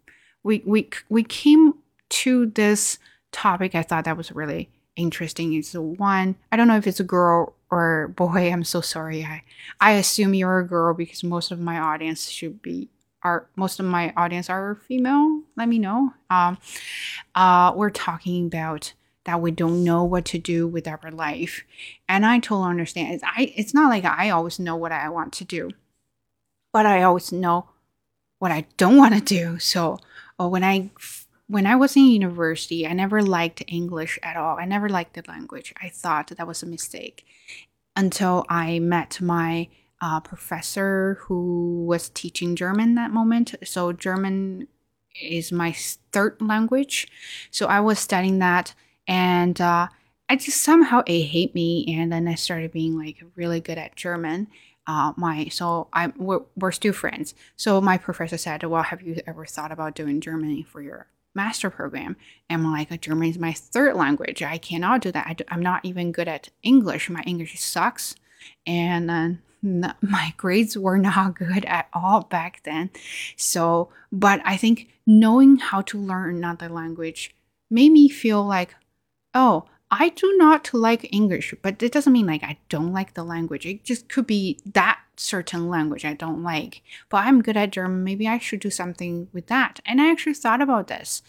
we 0.43 0.61
we 0.65 0.89
we 1.09 1.23
came 1.23 1.75
to 2.09 2.47
this 2.47 2.99
topic. 3.31 3.75
I 3.75 3.83
thought 3.83 4.05
that 4.05 4.17
was 4.17 4.31
really 4.31 4.69
interesting. 4.95 5.53
It's 5.53 5.73
one. 5.73 6.35
I 6.51 6.57
don't 6.57 6.67
know 6.67 6.77
if 6.77 6.87
it's 6.87 6.99
a 6.99 7.03
girl 7.03 7.55
or 7.71 8.09
boy. 8.09 8.51
I'm 8.51 8.63
so 8.63 8.81
sorry. 8.81 9.23
I 9.23 9.43
I 9.79 9.91
assume 9.93 10.33
you're 10.33 10.59
a 10.59 10.67
girl 10.67 10.93
because 10.93 11.23
most 11.23 11.51
of 11.51 11.59
my 11.59 11.79
audience 11.79 12.29
should 12.29 12.61
be 12.61 12.89
are 13.23 13.47
most 13.55 13.79
of 13.79 13.85
my 13.85 14.13
audience 14.15 14.49
are 14.49 14.75
female. 14.87 15.41
Let 15.55 15.69
me 15.69 15.79
know. 15.79 16.13
Um, 16.29 16.57
uh, 17.35 17.73
we're 17.75 17.89
talking 17.89 18.47
about 18.47 18.93
that 19.25 19.41
we 19.41 19.51
don't 19.51 19.83
know 19.83 20.03
what 20.03 20.25
to 20.25 20.37
do 20.37 20.67
with 20.67 20.87
our 20.87 21.11
life. 21.11 21.63
And 22.09 22.25
I 22.25 22.39
totally 22.39 22.69
understand. 22.69 23.13
It's, 23.13 23.23
I, 23.23 23.53
it's 23.55 23.73
not 23.73 23.89
like 23.89 24.05
I 24.05 24.29
always 24.29 24.59
know 24.59 24.75
what 24.75 24.91
I 24.91 25.09
want 25.09 25.33
to 25.33 25.45
do, 25.45 25.71
but 26.71 26.85
I 26.85 27.03
always 27.03 27.31
know 27.31 27.69
what 28.39 28.51
I 28.51 28.65
don't 28.77 28.97
want 28.97 29.13
to 29.13 29.21
do. 29.21 29.59
So, 29.59 29.99
or 30.37 30.49
when 30.49 30.63
I 30.63 30.91
when 31.47 31.67
I 31.67 31.75
was 31.75 31.95
in 31.95 32.05
university, 32.05 32.87
I 32.87 32.93
never 32.93 33.21
liked 33.21 33.63
English 33.67 34.17
at 34.23 34.37
all. 34.37 34.57
I 34.57 34.65
never 34.65 34.89
liked 34.89 35.13
the 35.13 35.23
language. 35.27 35.73
I 35.81 35.89
thought 35.89 36.27
that 36.27 36.47
was 36.47 36.63
a 36.63 36.67
mistake 36.67 37.25
until 37.95 38.45
I 38.49 38.79
met 38.79 39.21
my 39.21 39.69
uh, 40.01 40.19
professor 40.19 41.19
who 41.21 41.85
was 41.85 42.09
teaching 42.09 42.55
German 42.55 42.95
that 42.95 43.11
moment. 43.11 43.55
So 43.63 43.93
German 43.93 44.67
is 45.21 45.51
my 45.51 45.71
third 46.11 46.41
language. 46.41 47.07
So 47.51 47.67
I 47.67 47.79
was 47.79 47.99
studying 47.99 48.39
that, 48.39 48.73
and 49.07 49.59
uh, 49.59 49.87
I 50.29 50.35
just 50.35 50.61
somehow 50.61 51.03
it 51.05 51.23
hate 51.23 51.53
me, 51.53 51.85
and 51.97 52.11
then 52.11 52.27
I 52.27 52.35
started 52.35 52.71
being 52.71 52.97
like 52.97 53.23
really 53.35 53.59
good 53.59 53.77
at 53.77 53.95
German. 53.95 54.47
Uh, 54.85 55.13
my 55.15 55.47
so 55.47 55.87
I'm 55.93 56.13
we're, 56.17 56.41
we're 56.57 56.71
still 56.71 56.93
friends. 56.93 57.35
So 57.55 57.79
my 57.81 57.97
professor 57.97 58.37
said, 58.37 58.63
"Well, 58.63 58.83
have 58.83 59.01
you 59.01 59.21
ever 59.27 59.45
thought 59.45 59.71
about 59.71 59.95
doing 59.95 60.21
Germany 60.21 60.63
for 60.63 60.81
your 60.81 61.07
master 61.35 61.69
program?" 61.69 62.15
And 62.49 62.61
I'm 62.61 62.71
like, 62.71 63.01
"German 63.01 63.29
is 63.29 63.39
my 63.39 63.53
third 63.53 63.95
language. 63.95 64.41
I 64.41 64.57
cannot 64.57 65.01
do 65.01 65.11
that. 65.11 65.43
I, 65.49 65.53
am 65.53 65.61
not 65.61 65.85
even 65.85 66.11
good 66.11 66.27
at 66.27 66.49
English. 66.63 67.09
My 67.09 67.23
English 67.23 67.59
sucks." 67.59 68.15
And 68.65 69.09
then 69.09 69.41
my 70.01 70.33
grades 70.37 70.77
were 70.77 70.97
not 70.97 71.35
good 71.37 71.65
at 71.65 71.87
all 71.93 72.21
back 72.23 72.61
then. 72.63 72.89
So, 73.37 73.89
but 74.11 74.41
I 74.43 74.57
think 74.57 74.89
knowing 75.05 75.57
how 75.57 75.81
to 75.81 75.97
learn 75.97 76.37
another 76.37 76.69
language 76.69 77.35
made 77.69 77.91
me 77.91 78.09
feel 78.09 78.43
like, 78.45 78.75
oh, 79.33 79.65
I 79.91 80.09
do 80.09 80.35
not 80.37 80.73
like 80.73 81.13
English, 81.13 81.53
but 81.61 81.83
it 81.83 81.91
doesn't 81.91 82.13
mean 82.13 82.25
like 82.25 82.43
I 82.43 82.57
don't 82.69 82.91
like 82.91 83.13
the 83.13 83.23
language. 83.23 83.65
It 83.65 83.83
just 83.83 84.09
could 84.09 84.25
be 84.25 84.59
that 84.65 84.99
certain 85.17 85.69
language 85.69 86.03
I 86.03 86.13
don't 86.13 86.41
like. 86.41 86.81
But 87.09 87.25
I'm 87.25 87.43
good 87.43 87.57
at 87.57 87.71
German. 87.71 88.03
Maybe 88.03 88.27
I 88.27 88.39
should 88.39 88.59
do 88.59 88.71
something 88.71 89.27
with 89.33 89.47
that. 89.47 89.79
And 89.85 90.01
I 90.01 90.09
actually 90.09 90.33
thought 90.33 90.61
about 90.61 90.87
this. 90.87 91.21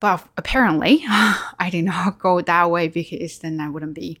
But 0.00 0.26
apparently, 0.38 1.02
I 1.08 1.68
did 1.70 1.84
not 1.84 2.18
go 2.18 2.40
that 2.40 2.70
way 2.70 2.88
because 2.88 3.38
then 3.40 3.60
I 3.60 3.68
wouldn't 3.68 3.94
be 3.94 4.20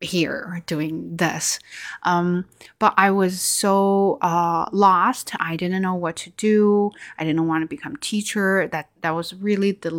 here 0.00 0.62
doing 0.66 1.16
this. 1.16 1.58
Um, 2.02 2.44
but 2.78 2.94
I 2.96 3.10
was 3.10 3.40
so 3.40 4.18
uh, 4.20 4.66
lost. 4.72 5.32
I 5.40 5.56
didn't 5.56 5.82
know 5.82 5.94
what 5.94 6.16
to 6.16 6.30
do. 6.30 6.90
I 7.18 7.24
didn't 7.24 7.46
want 7.46 7.62
to 7.62 7.66
become 7.66 7.96
teacher. 7.96 8.68
That 8.70 8.90
that 9.00 9.10
was 9.10 9.34
really 9.34 9.72
the 9.72 9.90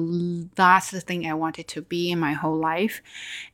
last 0.57 0.91
thing 0.91 1.25
I 1.25 1.33
wanted 1.33 1.67
to 1.69 1.81
be 1.81 2.11
in 2.11 2.19
my 2.19 2.33
whole 2.33 2.57
life. 2.57 3.01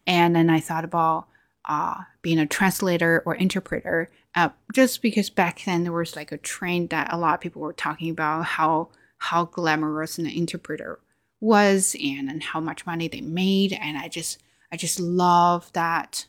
And 0.05 0.35
then 0.35 0.49
I 0.49 0.59
thought 0.59 0.83
about 0.83 1.27
uh, 1.65 2.01
being 2.21 2.39
a 2.39 2.45
translator 2.45 3.23
or 3.25 3.35
interpreter. 3.35 4.11
Uh, 4.35 4.49
just 4.73 5.01
because 5.01 5.29
back 5.29 5.61
then 5.65 5.83
there 5.83 5.91
was 5.91 6.15
like 6.15 6.31
a 6.31 6.37
trend 6.37 6.89
that 6.89 7.13
a 7.13 7.17
lot 7.17 7.35
of 7.35 7.39
people 7.39 7.61
were 7.61 7.73
talking 7.73 8.09
about 8.09 8.45
how 8.45 8.89
how 9.17 9.45
glamorous 9.45 10.17
an 10.17 10.25
interpreter 10.25 10.99
was 11.39 11.95
and 12.01 12.29
and 12.29 12.41
how 12.41 12.59
much 12.59 12.85
money 12.85 13.07
they 13.07 13.21
made 13.21 13.73
and 13.73 13.97
I 13.97 14.07
just 14.07 14.41
I 14.71 14.75
just 14.75 14.99
love 14.99 15.71
that 15.73 16.25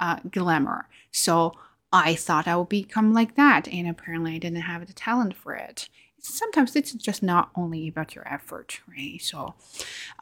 uh, 0.00 0.20
glamour. 0.30 0.88
So 1.10 1.52
I 1.92 2.14
thought 2.14 2.48
I 2.48 2.56
would 2.56 2.68
become 2.68 3.12
like 3.14 3.36
that, 3.36 3.68
and 3.68 3.88
apparently 3.88 4.34
I 4.34 4.38
didn't 4.38 4.62
have 4.62 4.86
the 4.86 4.92
talent 4.92 5.34
for 5.34 5.54
it. 5.54 5.88
Sometimes 6.20 6.74
it's 6.74 6.92
just 6.92 7.22
not 7.22 7.50
only 7.54 7.88
about 7.88 8.14
your 8.14 8.26
effort, 8.32 8.80
right? 8.88 9.20
So, 9.22 9.54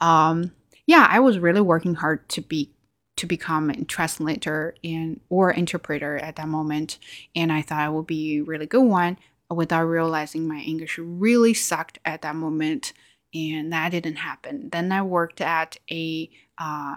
um, 0.00 0.52
yeah, 0.87 1.07
I 1.11 1.21
was 1.21 1.38
really 1.38 1.62
working 1.62 1.95
hard 1.95 2.28
to 2.31 2.40
be 2.40 2.71
to 3.16 3.26
become 3.26 3.71
a 3.71 3.85
translator 3.85 4.75
and 4.83 5.21
or 5.31 5.52
interpreter 5.52 6.19
at 6.19 6.37
that 6.37 6.49
moment, 6.49 6.99
and 7.35 7.52
I 7.52 7.62
thought 7.62 7.81
I 7.81 7.88
would 7.88 8.07
be 8.07 8.38
a 8.38 8.45
really 8.45 8.66
good 8.66 8.85
one. 8.85 9.19
Without 9.50 9.83
realizing 9.85 10.49
my 10.49 10.61
English 10.61 10.99
really 10.99 11.54
sucked 11.54 11.99
at 12.04 12.23
that 12.23 12.35
moment, 12.35 12.93
and 13.33 13.73
that 13.73 13.90
didn't 13.90 14.16
happen. 14.16 14.69
Then 14.71 14.90
I 14.90 15.02
worked 15.02 15.40
at 15.40 15.76
a 15.90 16.31
uh, 16.59 16.97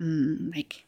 mm, 0.00 0.54
like 0.54 0.84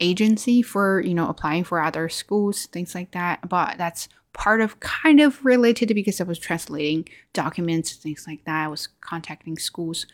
agency 0.00 0.62
for 0.62 1.00
you 1.00 1.14
know 1.14 1.28
applying 1.28 1.64
for 1.64 1.80
other 1.80 2.08
schools 2.08 2.66
things 2.66 2.94
like 2.94 3.10
that 3.12 3.48
but 3.48 3.76
that's 3.78 4.08
part 4.32 4.60
of 4.60 4.80
kind 4.80 5.20
of 5.20 5.44
related 5.44 5.94
because 5.94 6.20
i 6.20 6.24
was 6.24 6.38
translating 6.38 7.08
documents 7.32 7.92
things 7.94 8.24
like 8.26 8.44
that. 8.44 8.64
I 8.64 8.68
was 8.68 8.88
contacting 9.00 9.58
schools 9.58 10.06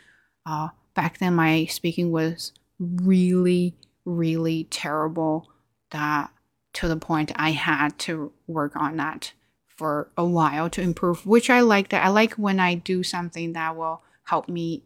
uh, 0.46 0.68
back 0.94 1.18
then 1.18 1.34
my 1.34 1.66
speaking 1.66 2.10
was 2.10 2.52
really 2.78 3.74
really 4.04 4.64
terrible 4.64 5.50
that 5.90 6.30
to 6.72 6.88
the 6.88 6.96
point 6.96 7.32
i 7.36 7.50
had 7.50 7.98
to 8.00 8.32
work 8.46 8.76
on 8.76 8.96
that 8.96 9.32
for 9.76 10.10
a 10.16 10.24
while 10.24 10.68
to 10.70 10.82
improve 10.82 11.26
which 11.26 11.50
i 11.50 11.60
like 11.60 11.88
that. 11.88 12.04
I 12.04 12.08
like 12.08 12.34
when 12.34 12.60
i 12.60 12.74
do 12.74 13.02
something 13.02 13.52
that 13.54 13.76
will 13.76 14.02
help 14.24 14.48
me 14.48 14.82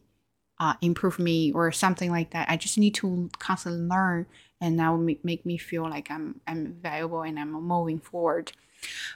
uh, 0.61 0.75
improve 0.81 1.19
me 1.19 1.53
or 1.53 1.73
something 1.73 2.11
like 2.11 2.31
that. 2.31 2.49
I 2.49 2.57
just 2.57 2.79
need 2.79 2.95
to 2.97 3.31
constantly 3.38 3.83
learn 3.83 4.26
and 4.64 4.78
that 4.78 4.88
will 4.88 5.16
make 5.23 5.44
me 5.44 5.59
feel 5.59 5.83
like 5.83 6.11
I'm 6.11 6.40
I'm 6.47 6.76
valuable 6.83 7.23
and 7.23 7.38
I'm 7.38 7.52
moving 7.52 7.99
forward. 7.99 8.52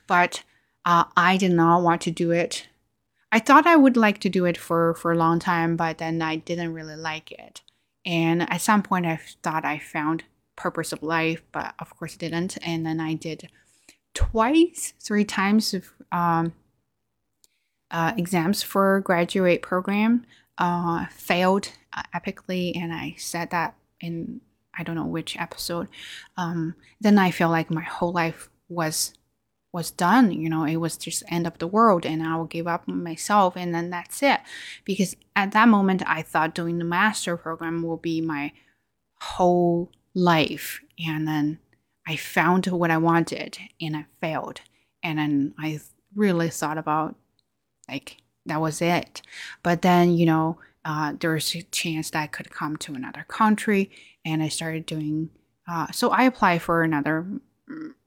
But 0.06 0.44
uh, 0.84 1.04
I 1.16 1.38
did 1.38 1.52
not 1.52 1.82
want 1.82 2.02
to 2.02 2.10
do 2.10 2.30
it. 2.30 2.68
I 3.32 3.38
thought 3.38 3.66
I 3.66 3.76
would 3.76 3.96
like 3.96 4.18
to 4.20 4.28
do 4.28 4.44
it 4.44 4.58
for 4.58 4.94
for 4.94 5.10
a 5.10 5.16
long 5.16 5.38
time, 5.38 5.76
but 5.76 5.98
then 5.98 6.20
I 6.20 6.36
didn't 6.36 6.74
really 6.74 6.96
like 6.96 7.32
it. 7.32 7.62
And 8.04 8.42
at 8.50 8.60
some 8.60 8.82
point, 8.82 9.06
I 9.06 9.18
thought 9.42 9.64
I 9.64 9.78
found 9.78 10.24
purpose 10.54 10.92
of 10.92 11.02
life, 11.02 11.42
but 11.50 11.74
of 11.78 11.96
course 11.96 12.16
didn't. 12.16 12.58
And 12.62 12.84
then 12.84 13.00
I 13.00 13.14
did 13.14 13.48
twice, 14.14 14.92
three 15.00 15.24
times 15.24 15.72
of 15.74 15.92
um, 16.12 16.52
uh, 17.90 18.12
exams 18.16 18.62
for 18.62 19.00
graduate 19.00 19.62
program. 19.62 20.26
Uh, 20.58 21.06
failed 21.06 21.70
uh, 21.92 22.02
epically, 22.12 22.76
and 22.76 22.92
I 22.92 23.14
said 23.16 23.50
that 23.50 23.76
in 24.00 24.40
I 24.78 24.82
don't 24.82 24.96
know 24.96 25.06
which 25.06 25.36
episode, 25.36 25.88
um, 26.36 26.74
then 27.00 27.18
I 27.18 27.30
feel 27.30 27.50
like 27.50 27.70
my 27.70 27.82
whole 27.82 28.12
life 28.12 28.48
was 28.68 29.14
was 29.72 29.90
done. 29.90 30.32
You 30.32 30.48
know, 30.48 30.64
it 30.64 30.76
was 30.76 30.96
just 30.96 31.22
end 31.30 31.46
of 31.46 31.58
the 31.58 31.66
world, 31.66 32.06
and 32.06 32.22
I 32.22 32.36
will 32.36 32.46
give 32.46 32.66
up 32.66 32.88
myself, 32.88 33.56
and 33.56 33.74
then 33.74 33.90
that's 33.90 34.22
it. 34.22 34.40
Because 34.84 35.16
at 35.36 35.52
that 35.52 35.68
moment, 35.68 36.02
I 36.06 36.22
thought 36.22 36.54
doing 36.54 36.78
the 36.78 36.84
master 36.84 37.36
program 37.36 37.82
will 37.82 37.96
be 37.96 38.20
my 38.20 38.52
whole 39.20 39.90
life, 40.14 40.80
and 40.98 41.26
then 41.26 41.58
I 42.06 42.16
found 42.16 42.66
what 42.66 42.90
I 42.90 42.98
wanted, 42.98 43.58
and 43.80 43.96
I 43.96 44.06
failed, 44.20 44.60
and 45.02 45.18
then 45.18 45.54
I 45.58 45.80
really 46.14 46.50
thought 46.50 46.78
about 46.78 47.16
like 47.88 48.18
that 48.46 48.60
was 48.60 48.80
it. 48.80 49.22
But 49.62 49.82
then 49.82 50.16
you 50.16 50.26
know 50.26 50.58
uh, 50.88 51.12
there's 51.20 51.54
a 51.54 51.60
chance 51.64 52.08
that 52.10 52.22
I 52.22 52.26
could 52.26 52.50
come 52.50 52.78
to 52.78 52.94
another 52.94 53.26
country, 53.28 53.90
and 54.24 54.42
I 54.42 54.48
started 54.48 54.86
doing. 54.86 55.28
Uh, 55.70 55.90
so 55.92 56.08
I 56.08 56.22
applied 56.22 56.62
for 56.62 56.82
another 56.82 57.26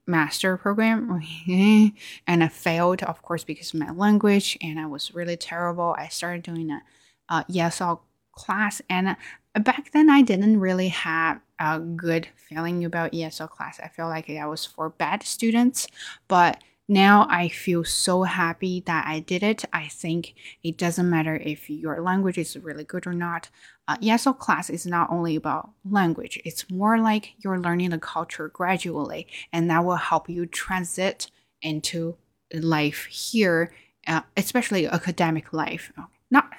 master 0.07 0.57
program, 0.57 1.21
and 1.47 2.43
I 2.43 2.47
failed, 2.47 3.03
of 3.03 3.21
course, 3.21 3.43
because 3.43 3.71
of 3.71 3.79
my 3.79 3.91
language, 3.91 4.57
and 4.63 4.79
I 4.79 4.87
was 4.87 5.13
really 5.13 5.37
terrible. 5.37 5.95
I 5.95 6.07
started 6.07 6.41
doing 6.41 6.71
a, 6.71 6.81
a 7.29 7.45
ESL 7.47 7.99
class, 8.31 8.81
and 8.89 9.09
uh, 9.09 9.59
back 9.59 9.91
then 9.91 10.09
I 10.09 10.23
didn't 10.23 10.59
really 10.59 10.87
have 10.87 11.39
a 11.59 11.77
good 11.77 12.29
feeling 12.35 12.83
about 12.83 13.11
ESL 13.11 13.51
class. 13.51 13.79
I 13.79 13.89
felt 13.89 14.09
like 14.09 14.27
I 14.27 14.47
was 14.47 14.65
for 14.65 14.89
bad 14.89 15.21
students, 15.21 15.85
but 16.27 16.59
now 16.91 17.25
I 17.29 17.47
feel 17.47 17.85
so 17.85 18.23
happy 18.23 18.83
that 18.85 19.07
I 19.07 19.21
did 19.21 19.43
it. 19.43 19.63
I 19.71 19.87
think 19.87 20.35
it 20.61 20.77
doesn't 20.77 21.09
matter 21.09 21.37
if 21.37 21.69
your 21.69 22.01
language 22.01 22.37
is 22.37 22.57
really 22.57 22.83
good 22.83 23.07
or 23.07 23.13
not. 23.13 23.49
Uh, 23.87 23.95
ESL 23.97 24.37
class 24.37 24.69
is 24.69 24.85
not 24.85 25.09
only 25.09 25.37
about 25.37 25.71
language, 25.89 26.39
it's 26.43 26.69
more 26.69 26.99
like 26.99 27.33
you're 27.39 27.59
learning 27.59 27.91
the 27.91 27.97
culture 27.97 28.49
gradually, 28.49 29.25
and 29.53 29.69
that 29.69 29.85
will 29.85 29.95
help 29.95 30.29
you 30.29 30.45
transit 30.45 31.31
into 31.61 32.17
life 32.53 33.05
here, 33.05 33.73
uh, 34.05 34.21
especially 34.35 34.85
academic 34.85 35.53
life. 35.53 35.93
Not 36.29 36.49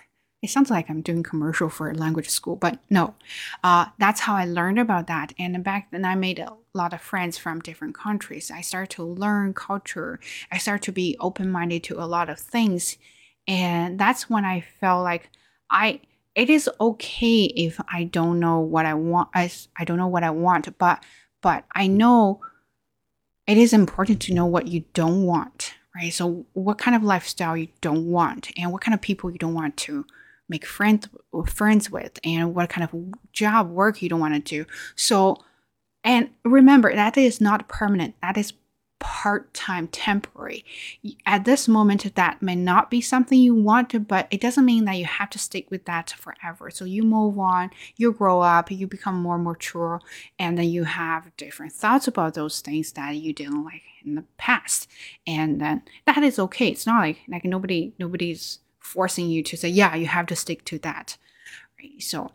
it 0.42 0.50
sounds 0.50 0.70
like 0.70 0.90
I'm 0.90 1.02
doing 1.02 1.22
commercial 1.22 1.68
for 1.68 1.88
a 1.88 1.94
language 1.94 2.28
school, 2.28 2.56
but 2.56 2.80
no, 2.90 3.14
uh, 3.62 3.86
that's 3.98 4.20
how 4.20 4.34
I 4.34 4.44
learned 4.44 4.80
about 4.80 5.06
that. 5.06 5.32
And 5.38 5.62
back 5.62 5.92
then, 5.92 6.04
I 6.04 6.16
made 6.16 6.40
a 6.40 6.52
lot 6.74 6.92
of 6.92 7.00
friends 7.00 7.38
from 7.38 7.60
different 7.60 7.94
countries. 7.94 8.50
I 8.50 8.60
started 8.60 8.90
to 8.96 9.04
learn 9.04 9.54
culture. 9.54 10.18
I 10.50 10.58
started 10.58 10.82
to 10.86 10.92
be 10.92 11.16
open 11.20 11.48
minded 11.48 11.84
to 11.84 12.02
a 12.02 12.06
lot 12.06 12.28
of 12.28 12.40
things, 12.40 12.98
and 13.46 14.00
that's 14.00 14.28
when 14.28 14.44
I 14.44 14.64
felt 14.80 15.04
like 15.04 15.30
I. 15.70 16.00
It 16.34 16.48
is 16.48 16.68
okay 16.80 17.44
if 17.44 17.78
I 17.92 18.04
don't 18.04 18.40
know 18.40 18.58
what 18.58 18.86
I 18.86 18.94
want. 18.94 19.28
I, 19.34 19.52
I 19.78 19.84
don't 19.84 19.98
know 19.98 20.08
what 20.08 20.24
I 20.24 20.30
want, 20.30 20.76
but 20.78 21.04
but 21.40 21.64
I 21.74 21.86
know 21.86 22.40
it 23.46 23.58
is 23.58 23.72
important 23.72 24.22
to 24.22 24.34
know 24.34 24.46
what 24.46 24.66
you 24.66 24.84
don't 24.94 25.24
want, 25.24 25.74
right? 25.94 26.12
So 26.12 26.46
what 26.54 26.78
kind 26.78 26.96
of 26.96 27.02
lifestyle 27.04 27.56
you 27.56 27.68
don't 27.80 28.06
want, 28.10 28.50
and 28.56 28.72
what 28.72 28.80
kind 28.80 28.94
of 28.94 29.00
people 29.00 29.30
you 29.30 29.38
don't 29.38 29.54
want 29.54 29.76
to 29.76 30.04
make 30.52 30.66
friends 30.66 31.08
friends 31.46 31.90
with 31.90 32.18
and 32.22 32.54
what 32.54 32.68
kind 32.68 32.88
of 32.88 33.32
job 33.32 33.68
work 33.70 34.00
you 34.00 34.08
don't 34.08 34.20
want 34.20 34.34
to 34.34 34.40
do 34.40 34.64
so 34.94 35.36
and 36.04 36.30
remember 36.44 36.94
that 36.94 37.16
is 37.16 37.40
not 37.40 37.68
permanent 37.68 38.14
that 38.22 38.36
is 38.36 38.52
part 39.02 39.52
time, 39.52 39.88
temporary. 39.88 40.64
At 41.26 41.44
this 41.44 41.66
moment, 41.66 42.14
that 42.14 42.40
may 42.40 42.54
not 42.54 42.88
be 42.88 43.00
something 43.00 43.36
you 43.36 43.52
want 43.52 43.90
to, 43.90 43.98
but 43.98 44.28
it 44.30 44.40
doesn't 44.40 44.64
mean 44.64 44.84
that 44.84 44.96
you 44.96 45.06
have 45.06 45.28
to 45.30 45.40
stick 45.40 45.72
with 45.72 45.86
that 45.86 46.10
forever. 46.10 46.70
So 46.70 46.84
you 46.84 47.02
move 47.02 47.36
on, 47.36 47.72
you 47.96 48.12
grow 48.12 48.40
up, 48.42 48.70
you 48.70 48.86
become 48.86 49.20
more 49.20 49.38
mature, 49.38 50.00
and 50.38 50.56
then 50.56 50.68
you 50.68 50.84
have 50.84 51.36
different 51.36 51.72
thoughts 51.72 52.06
about 52.06 52.34
those 52.34 52.60
things 52.60 52.92
that 52.92 53.16
you 53.16 53.32
didn't 53.32 53.64
like 53.64 53.82
in 54.04 54.14
the 54.14 54.24
past. 54.38 54.88
And 55.26 55.60
then 55.60 55.82
that 56.06 56.22
is 56.22 56.38
okay. 56.38 56.68
It's 56.68 56.86
not 56.86 57.00
like 57.00 57.22
like 57.26 57.44
nobody 57.44 57.94
nobody's 57.98 58.60
forcing 58.82 59.28
you 59.28 59.42
to 59.44 59.56
say, 59.56 59.68
yeah, 59.68 59.94
you 59.94 60.06
have 60.06 60.26
to 60.26 60.36
stick 60.36 60.64
to 60.66 60.78
that. 60.80 61.16
Right. 61.78 62.02
So 62.02 62.32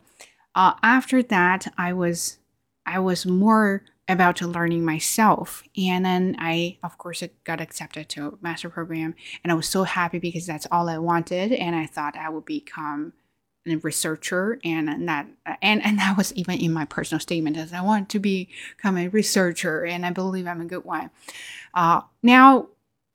uh, 0.54 0.74
after 0.82 1.22
that, 1.22 1.72
I 1.78 1.92
was 1.92 2.38
I 2.86 2.98
was 2.98 3.26
more 3.26 3.84
about 4.08 4.36
to 4.36 4.46
learning 4.46 4.84
myself. 4.84 5.62
And 5.76 6.04
then 6.04 6.36
I, 6.38 6.78
of 6.82 6.96
course, 6.96 7.22
got 7.44 7.60
accepted 7.60 8.08
to 8.08 8.28
a 8.28 8.32
master 8.40 8.70
program. 8.70 9.14
And 9.44 9.52
I 9.52 9.54
was 9.54 9.68
so 9.68 9.84
happy 9.84 10.18
because 10.18 10.46
that's 10.46 10.66
all 10.72 10.88
I 10.88 10.96
wanted. 10.96 11.52
And 11.52 11.76
I 11.76 11.84
thought 11.84 12.16
I 12.16 12.30
would 12.30 12.46
become 12.46 13.12
a 13.66 13.76
researcher 13.76 14.58
and 14.64 15.08
that 15.08 15.26
and 15.60 15.84
and 15.84 15.98
that 15.98 16.16
was 16.16 16.32
even 16.32 16.58
in 16.58 16.72
my 16.72 16.86
personal 16.86 17.20
statement 17.20 17.56
as 17.58 17.72
I 17.74 17.82
want 17.82 18.08
to 18.10 18.18
become 18.18 18.96
a 18.96 19.08
researcher 19.08 19.84
and 19.84 20.06
I 20.06 20.10
believe 20.10 20.46
I'm 20.46 20.62
a 20.62 20.64
good 20.64 20.84
one. 20.84 21.10
Uh, 21.74 22.00
now, 22.22 22.68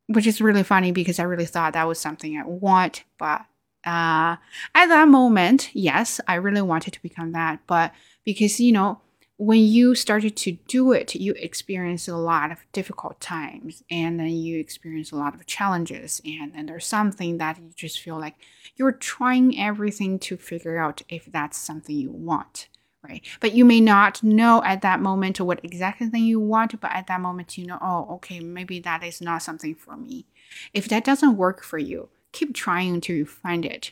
which 0.07 0.27
is 0.27 0.41
really 0.41 0.63
funny 0.63 0.91
because 0.91 1.19
I 1.19 1.23
really 1.23 1.45
thought 1.45 1.73
that 1.73 1.87
was 1.87 1.99
something 1.99 2.37
I 2.37 2.45
want, 2.45 3.03
but 3.17 3.41
uh, 3.85 4.37
at 4.75 4.87
that 4.87 5.07
moment, 5.07 5.69
yes, 5.73 6.21
I 6.27 6.35
really 6.35 6.61
wanted 6.61 6.93
to 6.93 7.01
become 7.01 7.33
that, 7.33 7.59
but 7.67 7.91
because 8.23 8.59
you 8.59 8.71
know 8.71 9.01
when 9.37 9.59
you 9.59 9.95
started 9.95 10.37
to 10.37 10.53
do 10.67 10.91
it, 10.91 11.15
you 11.15 11.33
experience 11.33 12.07
a 12.07 12.15
lot 12.15 12.51
of 12.51 12.59
difficult 12.71 13.19
times 13.19 13.83
and 13.89 14.19
then 14.19 14.29
you 14.29 14.59
experience 14.59 15.11
a 15.11 15.15
lot 15.15 15.33
of 15.33 15.45
challenges. 15.45 16.21
And 16.23 16.53
then 16.53 16.67
there's 16.67 16.85
something 16.85 17.39
that 17.39 17.57
you 17.57 17.71
just 17.75 17.99
feel 17.99 18.19
like 18.19 18.35
you're 18.75 18.91
trying 18.91 19.59
everything 19.59 20.19
to 20.19 20.37
figure 20.37 20.77
out 20.77 21.01
if 21.09 21.25
that's 21.25 21.57
something 21.57 21.95
you 21.95 22.11
want, 22.11 22.67
right? 23.03 23.23
But 23.39 23.53
you 23.53 23.65
may 23.65 23.81
not 23.81 24.23
know 24.23 24.63
at 24.63 24.81
that 24.81 24.99
moment 24.99 25.39
what 25.39 25.63
exactly 25.63 26.07
thing 26.07 26.23
you 26.23 26.39
want, 26.39 26.79
but 26.79 26.91
at 26.93 27.07
that 27.07 27.21
moment 27.21 27.57
you 27.57 27.65
know, 27.65 27.77
oh, 27.81 28.07
okay, 28.15 28.39
maybe 28.39 28.79
that 28.79 29.03
is 29.03 29.21
not 29.21 29.43
something 29.43 29.75
for 29.75 29.97
me. 29.97 30.25
If 30.73 30.87
that 30.89 31.03
doesn't 31.03 31.37
work 31.37 31.63
for 31.63 31.77
you, 31.77 32.09
keep 32.31 32.53
trying 32.53 32.93
until 32.93 33.15
you 33.15 33.25
find 33.25 33.65
it. 33.65 33.91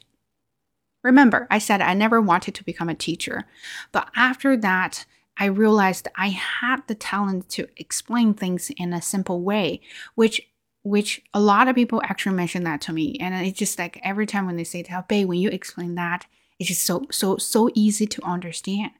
Remember, 1.03 1.47
I 1.49 1.57
said 1.57 1.81
I 1.81 1.93
never 1.93 2.21
wanted 2.21 2.55
to 2.55 2.63
become 2.63 2.89
a 2.89 2.95
teacher, 2.95 3.45
but 3.91 4.09
after 4.15 4.55
that, 4.57 5.05
I 5.37 5.45
realized 5.45 6.07
I 6.15 6.29
had 6.29 6.87
the 6.87 6.95
talent 6.95 7.49
to 7.49 7.67
explain 7.77 8.33
things 8.33 8.69
in 8.77 8.93
a 8.93 9.01
simple 9.01 9.41
way, 9.41 9.81
which 10.15 10.41
which 10.83 11.21
a 11.33 11.39
lot 11.39 11.67
of 11.67 11.75
people 11.75 12.01
actually 12.03 12.35
mention 12.35 12.63
that 12.63 12.81
to 12.81 12.93
me. 12.93 13.15
And 13.19 13.45
it's 13.45 13.57
just 13.57 13.77
like 13.77 13.99
every 14.03 14.25
time 14.25 14.45
when 14.45 14.55
they 14.55 14.63
say 14.63 14.81
to 14.83 15.05
Bei, 15.07 15.25
when 15.25 15.39
you 15.39 15.49
explain 15.49 15.95
that, 15.95 16.25
it's 16.59 16.69
just 16.69 16.83
so 16.83 17.05
so 17.11 17.37
so 17.37 17.69
easy 17.73 18.05
to 18.05 18.23
understand. 18.23 18.91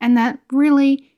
And 0.00 0.16
that 0.16 0.38
really 0.52 1.12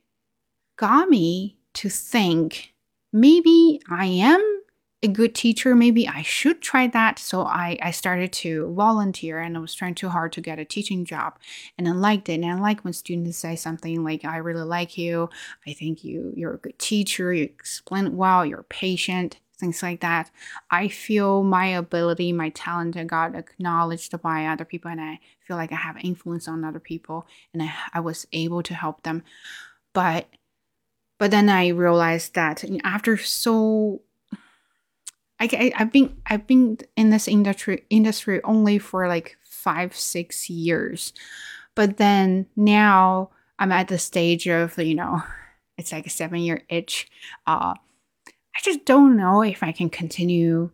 got 0.77 1.09
me 1.09 1.59
to 1.75 1.89
think 1.89 2.73
maybe 3.13 3.81
I 3.89 4.07
am 4.07 4.61
a 5.03 5.09
good 5.09 5.35
teacher, 5.35 5.75
maybe 5.75 6.07
I 6.07 6.23
should 6.23 6.61
try 6.61 6.87
that. 6.89 7.19
So 7.19 7.43
I, 7.43 7.79
I 7.81 7.91
started 7.91 8.33
to 8.35 8.73
volunteer 8.75 9.39
and 9.39 9.57
I 9.57 9.61
was 9.61 9.75
trying 9.75 9.95
too 9.95 10.11
hard 10.11 10.33
to 10.33 10.43
get 10.43 10.59
a 10.59 10.65
teaching 10.65 11.07
job. 11.07 11.39
And 11.79 11.89
I 11.89 11.93
liked 11.93 12.29
it. 12.29 12.35
And 12.35 12.45
I 12.45 12.55
like 12.61 12.85
when 12.85 12.93
students 12.93 13.39
say 13.39 13.57
something 13.57 14.05
like, 14.05 14.25
I 14.25 14.37
really 14.37 14.63
like 14.63 14.99
you. 14.99 15.31
I 15.67 15.73
think 15.73 16.05
you 16.05 16.33
you're 16.37 16.55
a 16.55 16.59
good 16.59 16.79
teacher, 16.79 17.33
you 17.33 17.45
explain 17.45 18.15
well, 18.17 18.45
you're 18.45 18.65
patient, 18.65 19.39
things 19.61 19.83
like 19.83 20.01
that. 20.01 20.31
I 20.71 20.89
feel 20.89 21.43
my 21.43 21.67
ability, 21.67 22.33
my 22.33 22.49
talent 22.51 22.97
got 23.07 23.37
acknowledged 23.37 24.21
by 24.21 24.47
other 24.47 24.65
people 24.65 24.91
and 24.91 25.01
I 25.01 25.21
feel 25.47 25.57
like 25.57 25.73
I 25.73 25.77
have 25.77 25.97
influence 26.03 26.49
on 26.49 26.65
other 26.65 26.81
people 26.81 27.27
and 27.53 27.63
I, 27.63 27.73
I 27.95 28.01
was 28.01 28.27
able 28.33 28.63
to 28.65 28.75
help 28.75 29.03
them. 29.03 29.23
But 29.93 30.29
but 31.19 31.31
then 31.31 31.51
I 31.51 31.69
realized 31.69 32.35
that 32.35 32.65
after 32.83 33.19
so 33.19 34.01
I, 35.39 35.73
I've 35.77 35.93
been 35.93 36.17
I've 36.27 36.47
been 36.47 36.79
in 36.97 37.11
this 37.11 37.29
industry 37.29 37.85
industry 37.91 38.43
only 38.45 38.79
for 38.79 39.09
like 39.09 39.37
five 39.43 39.95
six 39.95 40.51
years, 40.51 41.13
but 41.75 41.97
then 41.97 42.47
now 42.57 43.31
I'm 43.59 43.73
at 43.73 43.89
the 43.89 43.99
stage 43.99 44.49
of 44.49 44.79
you 44.79 44.95
know 44.95 45.23
it's 45.79 45.93
like 45.93 46.07
a 46.07 46.11
seven 46.11 46.41
year 46.41 46.63
itch. 46.69 47.09
Uh, 47.47 47.75
I 48.57 48.61
just 48.63 48.85
don't 48.85 49.17
know 49.17 49.43
if 49.43 49.63
I 49.63 49.73
can 49.73 49.91
continue 49.91 50.71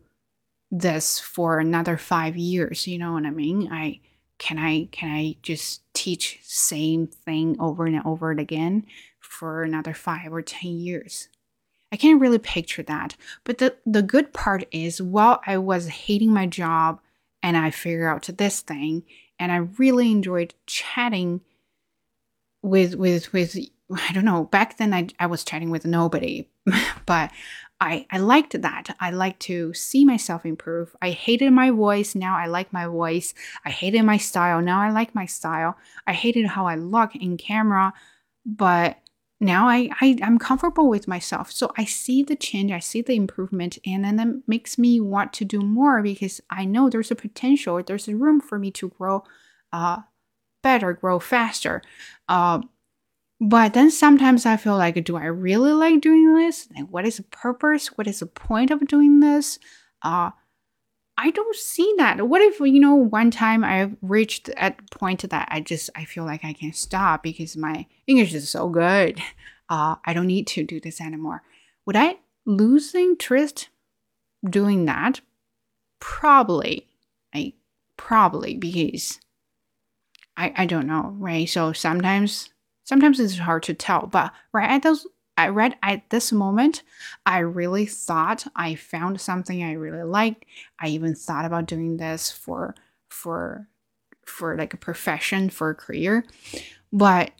this 0.71 1.19
for 1.19 1.59
another 1.59 1.97
five 1.97 2.35
years. 2.35 2.87
You 2.87 2.97
know 2.97 3.13
what 3.13 3.25
I 3.25 3.29
mean? 3.29 3.71
I 3.71 3.99
can 4.39 4.59
I 4.59 4.85
can 4.91 5.09
I 5.09 5.37
just 5.41 5.81
teach 5.93 6.39
same 6.43 7.07
thing 7.07 7.55
over 7.59 7.85
and 7.85 8.01
over 8.05 8.31
again 8.31 8.85
for 9.19 9.63
another 9.63 9.93
five 9.93 10.33
or 10.33 10.41
ten 10.41 10.77
years? 10.77 11.29
I 11.91 11.95
can't 11.95 12.19
really 12.19 12.39
picture 12.39 12.83
that. 12.83 13.15
But 13.43 13.59
the, 13.59 13.75
the 13.85 14.01
good 14.01 14.33
part 14.33 14.65
is 14.71 15.01
while 15.01 15.41
I 15.45 15.57
was 15.57 15.87
hating 15.87 16.33
my 16.33 16.45
job 16.45 16.99
and 17.41 17.55
I 17.55 17.71
figured 17.71 18.07
out 18.07 18.29
this 18.37 18.61
thing 18.61 19.03
and 19.39 19.51
I 19.51 19.57
really 19.77 20.11
enjoyed 20.11 20.53
chatting 20.65 21.41
with 22.61 22.95
with 22.95 23.31
with 23.31 23.57
I 23.89 24.11
don't 24.11 24.25
know, 24.25 24.45
back 24.45 24.77
then 24.77 24.93
I, 24.93 25.07
I 25.19 25.27
was 25.27 25.45
chatting 25.45 25.69
with 25.69 25.85
nobody, 25.85 26.49
but 27.05 27.31
I, 27.79 28.07
I 28.11 28.17
liked 28.17 28.59
that. 28.61 28.95
I 28.99 29.11
like 29.11 29.37
to 29.39 29.73
see 29.73 30.03
myself 30.03 30.45
improve. 30.45 30.95
I 31.01 31.11
hated 31.11 31.51
my 31.51 31.69
voice. 31.69 32.15
Now 32.15 32.35
I 32.35 32.47
like 32.47 32.73
my 32.73 32.87
voice. 32.87 33.33
I 33.65 33.69
hated 33.69 34.03
my 34.03 34.17
style. 34.17 34.61
Now 34.61 34.81
I 34.81 34.89
like 34.89 35.13
my 35.13 35.25
style. 35.25 35.77
I 36.07 36.13
hated 36.13 36.47
how 36.47 36.65
I 36.65 36.75
look 36.75 37.15
in 37.15 37.37
camera, 37.37 37.93
but 38.45 38.97
now 39.39 39.69
I, 39.69 39.89
I 40.01 40.17
i'm 40.23 40.39
comfortable 40.39 40.89
with 40.89 41.07
myself 41.07 41.51
so 41.51 41.71
i 41.77 41.85
see 41.85 42.23
the 42.23 42.35
change 42.35 42.71
i 42.71 42.79
see 42.79 43.01
the 43.01 43.15
improvement 43.15 43.77
and 43.85 44.03
then 44.03 44.15
that 44.15 44.47
makes 44.47 44.77
me 44.77 44.99
want 44.99 45.31
to 45.33 45.45
do 45.45 45.59
more 45.59 46.01
because 46.01 46.41
i 46.49 46.65
know 46.65 46.89
there's 46.89 47.11
a 47.11 47.15
potential 47.15 47.81
there's 47.85 48.07
a 48.07 48.15
room 48.15 48.41
for 48.41 48.57
me 48.57 48.71
to 48.71 48.89
grow 48.89 49.23
uh 49.71 49.97
better 50.63 50.93
grow 50.93 51.19
faster 51.19 51.81
uh, 52.29 52.61
but 53.39 53.73
then 53.73 53.91
sometimes 53.91 54.45
i 54.45 54.57
feel 54.57 54.77
like 54.77 55.03
do 55.03 55.15
i 55.15 55.25
really 55.25 55.71
like 55.71 56.01
doing 56.01 56.33
this 56.35 56.67
like 56.75 56.87
what 56.89 57.05
is 57.05 57.17
the 57.17 57.23
purpose 57.23 57.97
what 57.97 58.07
is 58.07 58.19
the 58.19 58.25
point 58.25 58.71
of 58.71 58.87
doing 58.87 59.19
this 59.19 59.59
uh 60.03 60.31
I 61.17 61.31
don't 61.31 61.55
see 61.55 61.95
that. 61.97 62.27
What 62.27 62.41
if 62.41 62.59
you 62.59 62.79
know 62.79 62.93
one 62.93 63.31
time 63.31 63.63
I've 63.63 63.95
reached 64.01 64.49
at 64.49 64.89
point 64.91 65.27
that 65.27 65.47
I 65.49 65.61
just 65.61 65.89
I 65.95 66.05
feel 66.05 66.25
like 66.25 66.45
I 66.45 66.53
can 66.53 66.73
stop 66.73 67.23
because 67.23 67.57
my 67.57 67.87
English 68.05 68.33
is 68.33 68.49
so 68.49 68.69
good. 68.69 69.21
Uh, 69.69 69.95
I 70.05 70.13
don't 70.13 70.27
need 70.27 70.47
to 70.47 70.63
do 70.63 70.79
this 70.79 71.01
anymore. 71.01 71.41
Would 71.85 71.97
I 71.97 72.19
lose 72.45 72.95
interest 72.95 73.67
doing 74.49 74.85
that? 74.85 75.19
Probably. 75.99 76.87
I 77.35 77.51
probably 77.97 78.55
because 78.55 79.19
I 80.37 80.53
I 80.55 80.65
don't 80.67 80.87
know, 80.87 81.13
right? 81.19 81.49
So 81.49 81.73
sometimes 81.73 82.47
sometimes 82.87 83.19
it's 83.19 83.37
hard 83.37 83.63
to 83.63 83.73
tell, 83.73 84.07
but 84.07 84.31
right 84.53 84.69
at 84.69 84.83
those 84.83 85.05
I 85.37 85.49
read 85.49 85.75
at 85.83 86.09
this 86.09 86.31
moment, 86.31 86.81
I 87.25 87.39
really 87.39 87.85
thought 87.85 88.47
I 88.55 88.73
found 88.73 89.21
something 89.21 89.61
I 89.61 89.73
really 89.73 90.03
liked. 90.03 90.45
I 90.79 90.87
even 90.87 91.13
thought 91.13 91.45
about 91.45 91.67
doing 91.67 91.97
this 91.97 92.31
for 92.31 92.73
for 93.09 93.67
for 94.25 94.57
like 94.57 94.73
a 94.73 94.77
profession, 94.77 95.49
for 95.49 95.69
a 95.69 95.75
career. 95.75 96.25
But 96.91 97.31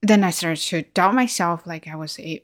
then 0.00 0.24
I 0.24 0.30
started 0.30 0.62
to 0.62 0.82
doubt 0.94 1.14
myself 1.14 1.66
like 1.66 1.86
I 1.86 1.96
was 1.96 2.18
a 2.20 2.42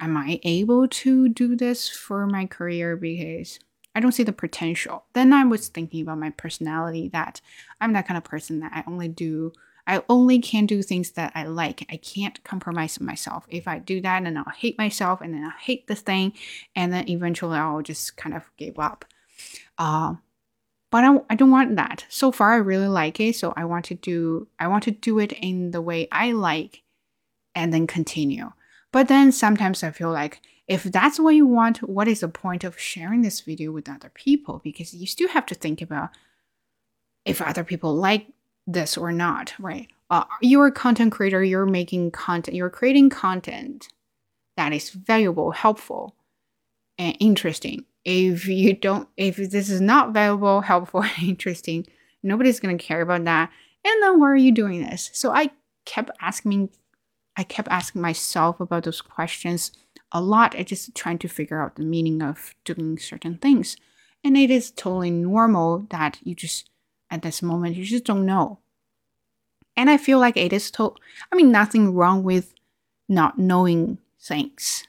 am 0.00 0.16
I 0.16 0.40
able 0.42 0.88
to 0.88 1.28
do 1.28 1.54
this 1.54 1.88
for 1.88 2.26
my 2.26 2.46
career 2.46 2.96
because 2.96 3.60
I 3.94 4.00
don't 4.00 4.12
see 4.12 4.24
the 4.24 4.32
potential. 4.32 5.04
Then 5.12 5.32
I 5.32 5.44
was 5.44 5.68
thinking 5.68 6.02
about 6.02 6.18
my 6.18 6.30
personality 6.30 7.08
that 7.12 7.40
I'm 7.80 7.92
that 7.92 8.08
kind 8.08 8.18
of 8.18 8.24
person 8.24 8.60
that 8.60 8.72
I 8.74 8.84
only 8.90 9.08
do 9.08 9.52
I 9.90 10.04
only 10.08 10.38
can 10.38 10.66
do 10.66 10.82
things 10.82 11.10
that 11.12 11.32
I 11.34 11.42
like. 11.42 11.84
I 11.90 11.96
can't 11.96 12.42
compromise 12.44 13.00
myself. 13.00 13.44
If 13.48 13.66
I 13.66 13.80
do 13.80 14.00
that, 14.02 14.22
then 14.22 14.36
I'll 14.36 14.54
hate 14.56 14.78
myself 14.78 15.20
and 15.20 15.34
then 15.34 15.42
I'll 15.42 15.50
hate 15.50 15.88
this 15.88 16.00
thing. 16.00 16.32
And 16.76 16.92
then 16.92 17.10
eventually 17.10 17.58
I'll 17.58 17.82
just 17.82 18.16
kind 18.16 18.36
of 18.36 18.48
give 18.56 18.78
up. 18.78 19.04
Uh, 19.78 20.14
but 20.92 21.02
I, 21.02 21.16
I 21.28 21.34
don't 21.34 21.50
want 21.50 21.74
that. 21.74 22.04
So 22.08 22.30
far, 22.30 22.52
I 22.52 22.58
really 22.58 22.86
like 22.86 23.18
it. 23.18 23.34
So 23.34 23.52
I 23.56 23.64
want 23.64 23.84
to 23.86 23.96
do, 23.96 24.46
I 24.60 24.68
want 24.68 24.84
to 24.84 24.92
do 24.92 25.18
it 25.18 25.32
in 25.32 25.72
the 25.72 25.82
way 25.82 26.06
I 26.12 26.30
like 26.30 26.84
and 27.56 27.74
then 27.74 27.88
continue. 27.88 28.52
But 28.92 29.08
then 29.08 29.32
sometimes 29.32 29.82
I 29.82 29.90
feel 29.90 30.12
like 30.12 30.40
if 30.68 30.84
that's 30.84 31.18
what 31.18 31.34
you 31.34 31.48
want, 31.48 31.78
what 31.78 32.06
is 32.06 32.20
the 32.20 32.28
point 32.28 32.62
of 32.62 32.78
sharing 32.78 33.22
this 33.22 33.40
video 33.40 33.72
with 33.72 33.88
other 33.88 34.12
people? 34.14 34.60
Because 34.62 34.94
you 34.94 35.08
still 35.08 35.30
have 35.30 35.46
to 35.46 35.54
think 35.56 35.82
about 35.82 36.10
if 37.24 37.42
other 37.42 37.64
people 37.64 37.92
like 37.96 38.28
this 38.72 38.96
or 38.96 39.12
not, 39.12 39.54
right? 39.58 39.88
Uh, 40.10 40.24
you're 40.40 40.66
a 40.66 40.72
content 40.72 41.12
creator, 41.12 41.42
you're 41.42 41.66
making 41.66 42.10
content, 42.10 42.56
you're 42.56 42.70
creating 42.70 43.10
content 43.10 43.88
that 44.56 44.72
is 44.72 44.90
valuable, 44.90 45.52
helpful. 45.52 46.16
and 46.98 47.16
interesting. 47.20 47.84
If 48.04 48.46
you 48.46 48.74
don't, 48.74 49.08
if 49.16 49.36
this 49.36 49.70
is 49.70 49.80
not 49.80 50.12
valuable, 50.12 50.62
helpful, 50.62 51.02
and 51.18 51.28
interesting, 51.28 51.86
nobody's 52.22 52.60
gonna 52.60 52.78
care 52.78 53.02
about 53.02 53.24
that. 53.24 53.50
And 53.84 54.02
then 54.02 54.20
why 54.20 54.28
are 54.28 54.36
you 54.36 54.52
doing 54.52 54.82
this? 54.82 55.10
So 55.14 55.32
I 55.32 55.50
kept 55.86 56.10
asking, 56.20 56.48
me 56.50 56.68
I 57.36 57.44
kept 57.44 57.68
asking 57.68 58.02
myself 58.02 58.60
about 58.60 58.84
those 58.84 59.00
questions 59.00 59.72
a 60.12 60.20
lot. 60.20 60.54
I 60.56 60.62
just 60.62 60.94
trying 60.94 61.18
to 61.18 61.28
figure 61.28 61.62
out 61.62 61.76
the 61.76 61.82
meaning 61.82 62.22
of 62.22 62.54
doing 62.64 62.98
certain 62.98 63.38
things. 63.38 63.76
And 64.22 64.36
it 64.36 64.50
is 64.50 64.70
totally 64.70 65.10
normal 65.10 65.86
that 65.90 66.18
you 66.22 66.34
just, 66.34 66.68
at 67.10 67.22
this 67.22 67.40
moment, 67.42 67.76
you 67.76 67.84
just 67.84 68.04
don't 68.04 68.26
know. 68.26 68.59
And 69.76 69.88
I 69.88 69.96
feel 69.96 70.18
like 70.18 70.36
it 70.36 70.52
is 70.52 70.70
to 70.72 70.94
I 71.32 71.36
mean, 71.36 71.50
nothing 71.50 71.94
wrong 71.94 72.22
with 72.22 72.54
not 73.08 73.38
knowing 73.38 73.98
things 74.20 74.86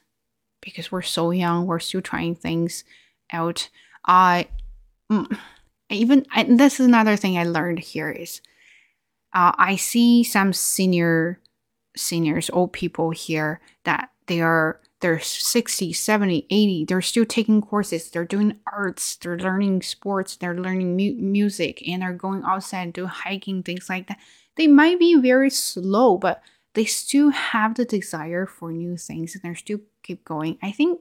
because 0.62 0.92
we're 0.92 1.02
so 1.02 1.32
young, 1.32 1.66
we're 1.66 1.80
still 1.80 2.02
trying 2.02 2.36
things 2.36 2.84
out. 3.32 3.70
I 4.06 4.48
mm, 5.12 5.38
even, 5.90 6.26
this 6.48 6.80
is 6.80 6.86
another 6.86 7.16
thing 7.16 7.38
I 7.38 7.44
learned 7.44 7.80
here 7.80 8.10
is 8.10 8.42
uh, 9.34 9.52
I 9.58 9.76
see 9.76 10.24
some 10.24 10.54
senior, 10.54 11.40
seniors, 11.96 12.50
old 12.52 12.74
people 12.74 13.12
here 13.12 13.60
that 13.84 14.10
they 14.28 14.42
are 14.42 14.80
they're 15.02 15.20
60 15.20 15.94
70 15.94 16.46
80 16.50 16.86
they're 16.86 17.02
still 17.02 17.26
taking 17.26 17.60
courses 17.62 18.12
they're 18.12 18.24
doing 18.24 18.60
arts 18.72 19.16
they're 19.16 19.38
learning 19.38 19.82
sports 19.82 20.36
they're 20.36 20.56
learning 20.56 20.96
mu- 20.96 21.16
music 21.16 21.86
and 21.88 22.04
they're 22.04 22.14
going 22.14 22.44
outside 22.44 22.84
and 22.84 22.94
do 22.94 23.08
hiking 23.08 23.64
things 23.64 23.90
like 23.90 24.08
that 24.08 24.20
they 24.58 24.68
might 24.68 25.00
be 25.00 25.16
very 25.16 25.50
slow 25.50 26.18
but 26.18 26.42
they 26.74 26.86
still 26.86 27.30
have 27.30 27.76
the 27.76 27.86
desire 27.86 28.46
for 28.46 28.72
new 28.72 28.98
things 28.98 29.34
and 29.34 29.44
they're 29.44 29.56
still 29.56 29.80
keep 30.04 30.24
going 30.26 30.58
i 30.62 30.72
think 30.72 31.00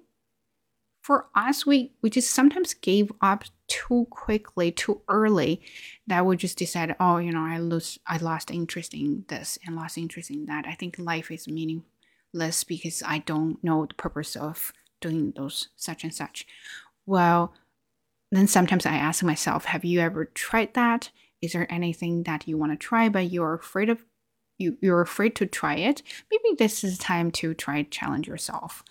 for 1.02 1.26
us 1.34 1.64
we 1.64 1.92
we 2.02 2.10
just 2.10 2.30
sometimes 2.30 2.74
gave 2.74 3.10
up 3.22 3.44
too 3.68 4.06
quickly 4.10 4.70
too 4.70 5.00
early 5.08 5.60
that 6.06 6.26
we 6.26 6.36
just 6.36 6.58
decide 6.58 6.94
oh 7.00 7.16
you 7.16 7.32
know 7.32 7.44
i 7.44 7.58
lose 7.58 7.98
i 8.06 8.16
lost 8.18 8.50
interest 8.50 8.92
in 8.92 9.24
this 9.28 9.58
and 9.66 9.76
lost 9.76 9.96
interest 9.96 10.30
in 10.30 10.44
that 10.46 10.66
i 10.66 10.74
think 10.74 10.98
life 10.98 11.30
is 11.30 11.48
meaningless 11.48 12.64
because 12.66 13.02
I 13.04 13.18
don't 13.18 13.62
know 13.62 13.86
the 13.86 13.94
purpose 13.94 14.36
of 14.36 14.72
doing 15.00 15.32
those 15.36 15.68
such 15.76 16.04
and 16.04 16.14
such. 16.14 16.46
Well, 17.06 17.54
then 18.30 18.46
sometimes 18.46 18.86
I 18.86 18.94
ask 18.94 19.22
myself, 19.22 19.64
have 19.66 19.84
you 19.84 20.00
ever 20.00 20.26
tried 20.26 20.74
that? 20.74 21.10
Is 21.42 21.52
there 21.52 21.72
anything 21.72 22.24
that 22.24 22.46
you 22.46 22.58
want 22.58 22.72
to 22.72 22.76
try 22.76 23.08
but 23.08 23.30
you're 23.30 23.54
afraid 23.54 23.88
of 23.88 24.04
you 24.58 24.76
you're 24.80 25.00
afraid 25.00 25.34
to 25.36 25.46
try 25.46 25.74
it? 25.76 26.02
Maybe 26.30 26.56
this 26.58 26.84
is 26.84 26.98
time 26.98 27.30
to 27.32 27.54
try 27.54 27.82
challenge 27.84 28.28
yourself. 28.28 28.84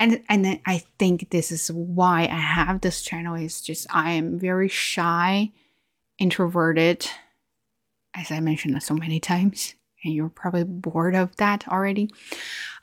And 0.00 0.22
and 0.28 0.60
I 0.66 0.82
think 0.98 1.30
this 1.30 1.52
is 1.52 1.68
why 1.70 2.22
I 2.22 2.40
have 2.40 2.80
this 2.80 3.02
channel 3.02 3.36
is 3.36 3.60
just 3.60 3.86
I 3.90 4.12
am 4.12 4.38
very 4.38 4.68
shy, 4.68 5.52
introverted, 6.18 7.08
as 8.14 8.30
I 8.30 8.40
mentioned 8.40 8.82
so 8.82 8.94
many 8.94 9.20
times 9.20 9.74
and 10.04 10.14
you're 10.14 10.28
probably 10.28 10.64
bored 10.64 11.14
of 11.14 11.34
that 11.36 11.66
already. 11.68 12.10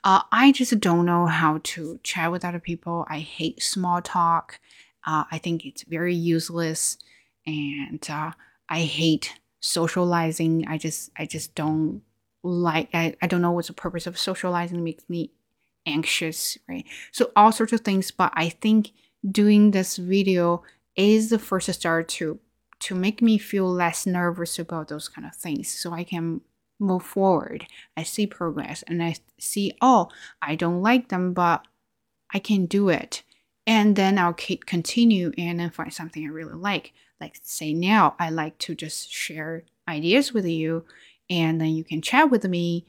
Uh, 0.04 0.22
I 0.32 0.52
just 0.52 0.78
don't 0.80 1.06
know 1.06 1.26
how 1.26 1.60
to 1.62 2.00
chat 2.02 2.32
with 2.32 2.44
other 2.44 2.58
people. 2.58 3.06
I 3.08 3.20
hate 3.20 3.62
small 3.62 4.02
talk. 4.02 4.58
Uh, 5.06 5.24
I 5.30 5.38
think 5.38 5.64
it's 5.64 5.82
very 5.82 6.14
useless, 6.14 6.98
and 7.46 8.04
uh, 8.10 8.32
I 8.68 8.80
hate 8.80 9.34
socializing. 9.60 10.66
I 10.66 10.78
just, 10.78 11.10
I 11.16 11.26
just 11.26 11.54
don't 11.54 12.02
like. 12.42 12.88
I, 12.94 13.14
I 13.22 13.26
don't 13.26 13.42
know 13.42 13.52
what's 13.52 13.68
the 13.68 13.74
purpose 13.74 14.06
of 14.06 14.18
socializing. 14.18 14.78
It 14.78 14.82
makes 14.82 15.08
me 15.08 15.30
anxious, 15.86 16.58
right? 16.68 16.84
So 17.10 17.30
all 17.36 17.52
sorts 17.52 17.72
of 17.72 17.80
things. 17.80 18.10
But 18.10 18.32
I 18.34 18.48
think 18.48 18.92
doing 19.30 19.70
this 19.70 19.96
video 19.96 20.62
is 20.96 21.30
the 21.30 21.38
first 21.38 21.72
start 21.72 22.08
to 22.08 22.38
to 22.80 22.94
make 22.96 23.22
me 23.22 23.38
feel 23.38 23.70
less 23.70 24.06
nervous 24.06 24.58
about 24.58 24.88
those 24.88 25.08
kind 25.08 25.26
of 25.26 25.36
things, 25.36 25.68
so 25.68 25.92
I 25.92 26.02
can 26.02 26.40
move 26.80 27.04
forward. 27.04 27.66
I 27.96 28.02
see 28.02 28.26
progress 28.26 28.82
and 28.88 29.02
I 29.02 29.14
see, 29.38 29.72
oh, 29.80 30.08
I 30.42 30.56
don't 30.56 30.82
like 30.82 31.08
them, 31.08 31.32
but 31.32 31.64
I 32.34 32.40
can 32.40 32.66
do 32.66 32.88
it. 32.88 33.22
And 33.66 33.94
then 33.94 34.18
I'll 34.18 34.32
keep 34.32 34.66
continue 34.66 35.32
and 35.38 35.60
then 35.60 35.70
find 35.70 35.92
something 35.92 36.24
I 36.24 36.30
really 36.30 36.54
like. 36.54 36.92
Like 37.22 37.38
say 37.44 37.72
now, 37.72 38.16
I 38.18 38.30
like 38.30 38.58
to 38.58 38.74
just 38.74 39.12
share 39.12 39.62
ideas 39.88 40.32
with 40.32 40.44
you 40.44 40.84
and 41.30 41.60
then 41.60 41.68
you 41.68 41.84
can 41.84 42.02
chat 42.02 42.32
with 42.32 42.44
me. 42.44 42.84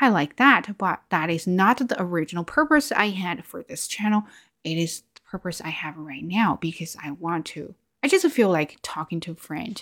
I 0.00 0.08
like 0.08 0.36
that, 0.38 0.76
but 0.76 1.02
that 1.10 1.30
is 1.30 1.46
not 1.46 1.78
the 1.78 2.02
original 2.02 2.42
purpose 2.42 2.90
I 2.90 3.10
had 3.10 3.44
for 3.44 3.62
this 3.62 3.86
channel. 3.86 4.24
It 4.64 4.76
is 4.76 5.04
the 5.14 5.20
purpose 5.20 5.60
I 5.60 5.68
have 5.68 5.96
right 5.96 6.24
now 6.24 6.58
because 6.60 6.96
I 7.00 7.12
want 7.12 7.46
to. 7.46 7.76
I 8.02 8.08
just 8.08 8.28
feel 8.30 8.50
like 8.50 8.80
talking 8.82 9.20
to 9.20 9.32
a 9.32 9.36
friend 9.36 9.80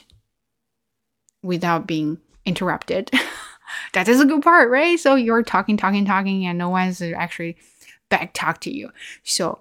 without 1.42 1.86
being 1.86 2.18
interrupted. 2.44 3.10
that 3.94 4.06
is 4.06 4.20
a 4.20 4.26
good 4.26 4.42
part, 4.42 4.70
right? 4.70 5.00
So 5.00 5.14
you're 5.14 5.42
talking, 5.42 5.78
talking, 5.78 6.04
talking, 6.04 6.44
and 6.44 6.58
no 6.58 6.68
one's 6.68 7.00
actually 7.00 7.56
back 8.10 8.34
talk 8.34 8.60
to 8.60 8.70
you. 8.70 8.90
So, 9.22 9.60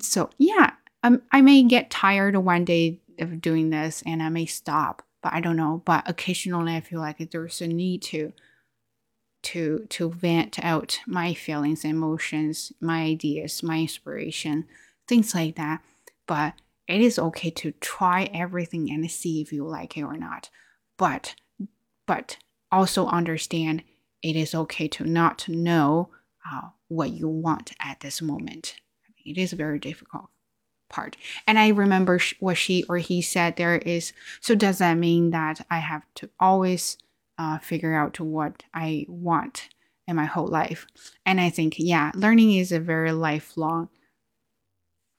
so 0.00 0.28
yeah, 0.38 0.72
um, 1.04 1.22
I 1.30 1.40
may 1.40 1.62
get 1.62 1.88
tired 1.88 2.36
one 2.36 2.64
day 2.64 2.98
of 3.20 3.40
doing 3.40 3.70
this, 3.70 4.02
and 4.06 4.22
I 4.22 4.28
may 4.28 4.46
stop, 4.46 5.02
but 5.22 5.32
I 5.32 5.40
don't 5.40 5.56
know. 5.56 5.82
But 5.84 6.08
occasionally, 6.08 6.74
I 6.74 6.80
feel 6.80 7.00
like 7.00 7.18
there's 7.30 7.60
a 7.60 7.66
need 7.66 8.02
to 8.02 8.32
to 9.42 9.86
to 9.90 10.10
vent 10.10 10.58
out 10.64 11.00
my 11.06 11.34
feelings, 11.34 11.84
emotions, 11.84 12.72
my 12.80 13.02
ideas, 13.02 13.62
my 13.62 13.80
inspiration, 13.80 14.64
things 15.06 15.34
like 15.34 15.56
that. 15.56 15.82
But 16.26 16.54
it 16.88 17.00
is 17.00 17.18
okay 17.18 17.50
to 17.50 17.72
try 17.72 18.30
everything 18.32 18.90
and 18.90 19.08
see 19.10 19.40
if 19.40 19.52
you 19.52 19.66
like 19.66 19.96
it 19.96 20.02
or 20.02 20.16
not. 20.16 20.50
But 20.96 21.34
but 22.06 22.38
also 22.72 23.06
understand 23.06 23.82
it 24.22 24.36
is 24.36 24.54
okay 24.54 24.88
to 24.88 25.04
not 25.04 25.48
know 25.48 26.10
uh, 26.50 26.68
what 26.88 27.10
you 27.10 27.28
want 27.28 27.72
at 27.80 28.00
this 28.00 28.22
moment. 28.22 28.76
It 29.24 29.38
is 29.38 29.52
very 29.52 29.78
difficult 29.78 30.30
part. 30.88 31.16
And 31.46 31.58
I 31.58 31.68
remember 31.68 32.20
what 32.40 32.56
she 32.56 32.84
or 32.88 32.98
he 32.98 33.22
said 33.22 33.56
there 33.56 33.76
is 33.76 34.12
so 34.40 34.54
does 34.54 34.78
that 34.78 34.94
mean 34.94 35.30
that 35.30 35.64
I 35.70 35.78
have 35.78 36.02
to 36.16 36.30
always 36.38 36.98
uh, 37.38 37.58
figure 37.58 37.94
out 37.94 38.18
what 38.20 38.62
I 38.72 39.06
want 39.08 39.68
in 40.06 40.16
my 40.16 40.24
whole 40.24 40.46
life? 40.46 40.86
And 41.24 41.40
I 41.40 41.50
think, 41.50 41.74
yeah, 41.78 42.12
learning 42.14 42.52
is 42.54 42.72
a 42.72 42.80
very 42.80 43.12
lifelong 43.12 43.88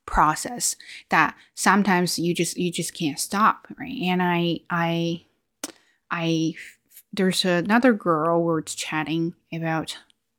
process 0.07 0.75
that 1.09 1.35
sometimes 1.53 2.17
you 2.17 2.33
just 2.33 2.57
you 2.57 2.71
just 2.71 2.93
can't 2.93 3.19
stop 3.19 3.67
right 3.77 3.99
and 4.03 4.23
i 4.23 4.57
i 4.69 5.21
i 6.09 6.53
there's 7.11 7.43
another 7.43 7.91
girl 7.91 8.41
we're 8.41 8.61
chatting 8.61 9.35
about 9.53 9.97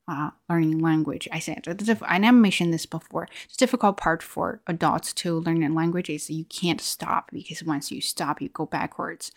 uh, 0.08 0.30
learning 0.48 0.78
language. 0.78 1.28
I 1.30 1.38
said, 1.38 1.66
I 2.02 2.18
never 2.18 2.36
mentioned 2.36 2.72
this 2.72 2.86
before. 2.86 3.28
The 3.50 3.56
difficult 3.56 3.96
part 3.96 4.22
for 4.22 4.60
adults 4.66 5.12
to 5.14 5.40
learn 5.40 5.62
a 5.62 5.68
language 5.68 6.10
is 6.10 6.30
you 6.30 6.44
can't 6.46 6.80
stop 6.80 7.30
because 7.30 7.62
once 7.62 7.90
you 7.90 8.00
stop, 8.00 8.40
you 8.40 8.48
go 8.48 8.66
backwards. 8.66 9.30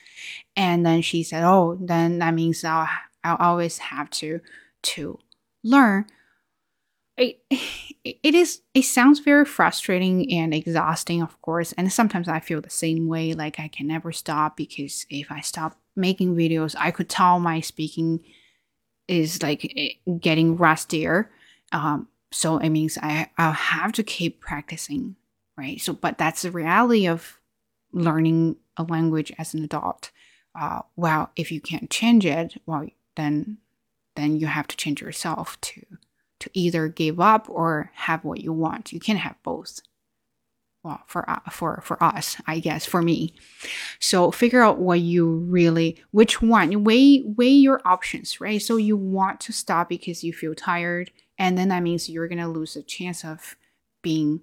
And 0.55 0.85
then 0.85 1.01
she 1.01 1.23
said, 1.23 1.43
"Oh, 1.43 1.77
then 1.79 2.19
that 2.19 2.33
means 2.33 2.63
I'll 2.63 2.87
I'll 3.23 3.37
always 3.37 3.77
have 3.79 4.09
to 4.11 4.39
to 4.83 5.19
learn." 5.63 6.05
It, 7.17 7.41
it 8.05 8.33
is 8.33 8.61
it 8.73 8.83
sounds 8.83 9.19
very 9.19 9.45
frustrating 9.45 10.31
and 10.33 10.53
exhausting 10.53 11.21
of 11.21 11.39
course 11.41 11.71
and 11.73 11.91
sometimes 11.91 12.27
i 12.27 12.39
feel 12.39 12.61
the 12.61 12.69
same 12.69 13.07
way 13.07 13.33
like 13.33 13.59
i 13.59 13.67
can 13.67 13.85
never 13.85 14.11
stop 14.11 14.57
because 14.57 15.05
if 15.09 15.29
i 15.29 15.39
stop 15.41 15.77
making 15.95 16.35
videos, 16.35 16.75
I 16.77 16.91
could 16.91 17.09
tell 17.09 17.39
my 17.39 17.59
speaking 17.59 18.21
is 19.11 19.43
like 19.43 19.71
eh, 19.75 19.89
getting 20.19 20.57
rustier. 20.57 21.29
Um, 21.71 22.07
so 22.31 22.57
it 22.57 22.69
means 22.69 22.97
I 23.01 23.29
I'll 23.37 23.51
have 23.51 23.91
to 23.93 24.03
keep 24.03 24.39
practicing, 24.39 25.15
right? 25.57 25.79
So, 25.79 25.93
but 25.93 26.17
that's 26.17 26.43
the 26.43 26.51
reality 26.51 27.07
of 27.07 27.39
learning 27.91 28.55
a 28.77 28.83
language 28.83 29.31
as 29.37 29.53
an 29.53 29.63
adult. 29.63 30.11
Uh, 30.59 30.81
well, 30.95 31.31
if 31.35 31.51
you 31.51 31.61
can't 31.61 31.89
change 31.89 32.25
it, 32.25 32.55
well, 32.65 32.87
then 33.15 33.57
then 34.15 34.39
you 34.39 34.47
have 34.47 34.67
to 34.67 34.77
change 34.77 35.01
yourself 35.01 35.59
to 35.61 35.81
to 36.39 36.49
either 36.53 36.87
give 36.87 37.19
up 37.19 37.47
or 37.49 37.91
have 37.93 38.23
what 38.23 38.41
you 38.41 38.51
want. 38.53 38.91
You 38.91 38.99
can't 38.99 39.19
have 39.19 39.35
both 39.43 39.81
well 40.83 41.01
for 41.07 41.29
uh, 41.29 41.39
for 41.51 41.81
for 41.83 42.01
us 42.03 42.37
i 42.47 42.59
guess 42.59 42.85
for 42.85 43.01
me. 43.01 43.33
So 43.99 44.31
figure 44.31 44.61
out 44.61 44.79
what 44.79 44.99
you 44.99 45.27
really 45.27 46.01
which 46.11 46.41
one 46.41 46.83
weigh 46.83 47.23
weigh 47.25 47.49
your 47.49 47.81
options 47.85 48.41
right? 48.41 48.61
So 48.61 48.77
you 48.77 48.97
want 48.97 49.39
to 49.41 49.53
stop 49.53 49.89
because 49.89 50.23
you 50.23 50.33
feel 50.33 50.55
tired 50.55 51.11
and 51.37 51.57
then 51.57 51.69
that 51.69 51.83
means 51.83 52.09
you're 52.09 52.27
going 52.27 52.39
to 52.39 52.47
lose 52.47 52.73
the 52.73 52.83
chance 52.83 53.23
of 53.23 53.55
being 54.01 54.41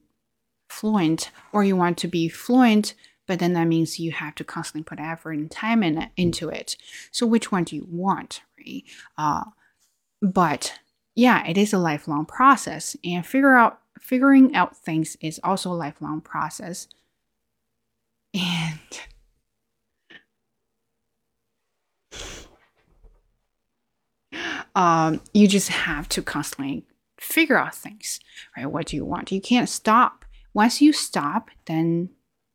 fluent 0.69 1.31
or 1.53 1.65
you 1.65 1.77
want 1.77 1.99
to 1.99 2.09
be 2.09 2.29
fluent 2.29 2.95
but 3.27 3.41
then 3.41 3.53
that 3.53 3.67
means 3.67 3.99
you 4.01 4.13
have 4.13 4.35
to 4.37 4.45
constantly 4.45 4.85
put 4.85 4.99
effort 4.99 5.33
and 5.33 5.51
time 5.51 5.83
in, 5.83 6.09
into 6.17 6.49
it. 6.49 6.77
So 7.11 7.27
which 7.27 7.53
one 7.53 7.65
do 7.65 7.77
you 7.77 7.87
want 7.89 8.43
right? 8.59 8.83
Uh, 9.17 9.45
but 10.23 10.79
yeah 11.15 11.45
it 11.47 11.59
is 11.59 11.73
a 11.73 11.79
lifelong 11.79 12.27
process 12.27 12.97
and 13.05 13.27
figure 13.27 13.57
out 13.57 13.81
figuring 14.01 14.55
out 14.55 14.77
things 14.77 15.17
is 15.21 15.41
also 15.43 15.73
a 15.73 15.75
lifelong 15.75 16.21
process. 16.21 16.89
And 18.35 18.79
um, 24.75 25.21
you 25.33 25.49
just 25.49 25.69
have 25.69 26.09
to 26.11 26.23
constantly 26.23 26.85
figure 27.19 27.59
out 27.59 27.75
things, 27.75 28.21
right? 28.57 28.67
What 28.67 28.87
do 28.87 28.97
you 28.97 29.05
want? 29.05 29.33
You 29.33 29.41
can't 29.41 29.69
stop. 29.69 30.25
Once 30.55 30.81
you 30.81 30.93
stop, 30.93 31.51
then 31.67 32.11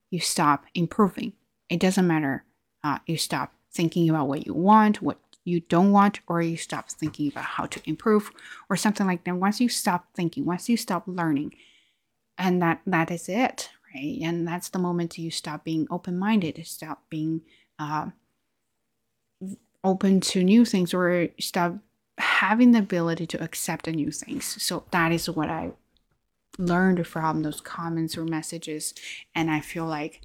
you 0.09 0.19
stop 0.19 0.65
improving. 0.73 1.33
It 1.69 1.79
doesn't 1.79 2.07
matter. 2.07 2.45
Uh, 2.83 2.99
you 3.05 3.17
stop 3.17 3.53
thinking 3.71 4.09
about 4.09 4.27
what 4.27 4.45
you 4.45 4.53
want, 4.53 5.01
what 5.01 5.17
you 5.45 5.59
don't 5.59 5.91
want, 5.91 6.19
or 6.27 6.41
you 6.41 6.57
stop 6.57 6.89
thinking 6.89 7.27
about 7.27 7.43
how 7.43 7.65
to 7.65 7.81
improve, 7.85 8.31
or 8.69 8.75
something 8.75 9.05
like 9.05 9.23
that. 9.23 9.35
Once 9.35 9.59
you 9.59 9.69
stop 9.69 10.07
thinking, 10.13 10.45
once 10.45 10.69
you 10.69 10.77
stop 10.77 11.03
learning, 11.05 11.53
and 12.37 12.61
that 12.61 12.81
that 12.85 13.11
is 13.11 13.27
it, 13.29 13.69
right? 13.93 14.19
And 14.21 14.47
that's 14.47 14.69
the 14.69 14.79
moment 14.79 15.17
you 15.17 15.31
stop 15.31 15.63
being 15.63 15.87
open-minded, 15.89 16.65
stop 16.65 17.03
being 17.09 17.41
uh, 17.77 18.07
open 19.83 20.21
to 20.21 20.43
new 20.43 20.65
things, 20.65 20.93
or 20.93 21.27
stop 21.39 21.75
having 22.17 22.71
the 22.71 22.79
ability 22.79 23.25
to 23.27 23.43
accept 23.43 23.85
the 23.85 23.91
new 23.91 24.11
things. 24.11 24.61
So 24.63 24.85
that 24.91 25.11
is 25.11 25.29
what 25.29 25.49
I 25.49 25.71
learned 26.57 27.05
from 27.07 27.41
those 27.41 27.59
comments 27.59 28.17
or 28.17 28.23
messages, 28.23 28.93
and 29.35 29.51
I 29.51 29.59
feel 29.59 29.85
like 29.85 30.21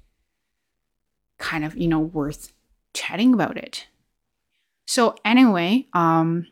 kind 1.37 1.65
of 1.65 1.75
you 1.75 1.87
know 1.87 1.99
worth 1.99 2.53
chatting 2.93 3.33
about 3.33 3.57
it. 3.57 3.87
So 4.89 5.13
anyway, 5.23 5.85
um 5.93 6.47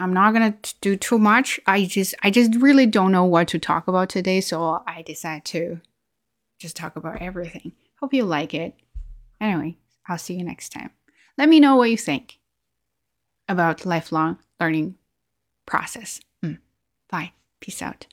I'm 0.00 0.12
not 0.12 0.32
to 0.32 0.74
do 0.80 0.96
too 0.96 1.16
much. 1.16 1.60
I 1.64 1.84
just 1.84 2.12
I 2.24 2.30
just 2.30 2.56
really 2.56 2.86
don't 2.86 3.12
know 3.12 3.24
what 3.24 3.46
to 3.48 3.58
talk 3.60 3.86
about 3.86 4.08
today, 4.08 4.40
so 4.40 4.82
I 4.84 5.02
decided 5.02 5.44
to 5.44 5.80
just 6.58 6.74
talk 6.74 6.96
about 6.96 7.22
everything. 7.22 7.70
Hope 8.00 8.12
you 8.12 8.24
like 8.24 8.52
it. 8.52 8.74
Anyway, 9.40 9.76
I'll 10.08 10.18
see 10.18 10.34
you 10.34 10.42
next 10.42 10.70
time. 10.70 10.90
Let 11.38 11.48
me 11.48 11.60
know 11.60 11.76
what 11.76 11.90
you 11.90 11.96
think 11.96 12.40
about 13.48 13.86
lifelong 13.86 14.38
learning 14.58 14.96
process. 15.66 16.20
Mm. 16.44 16.58
Bye. 17.08 17.32
Peace 17.60 17.80
out. 17.80 18.06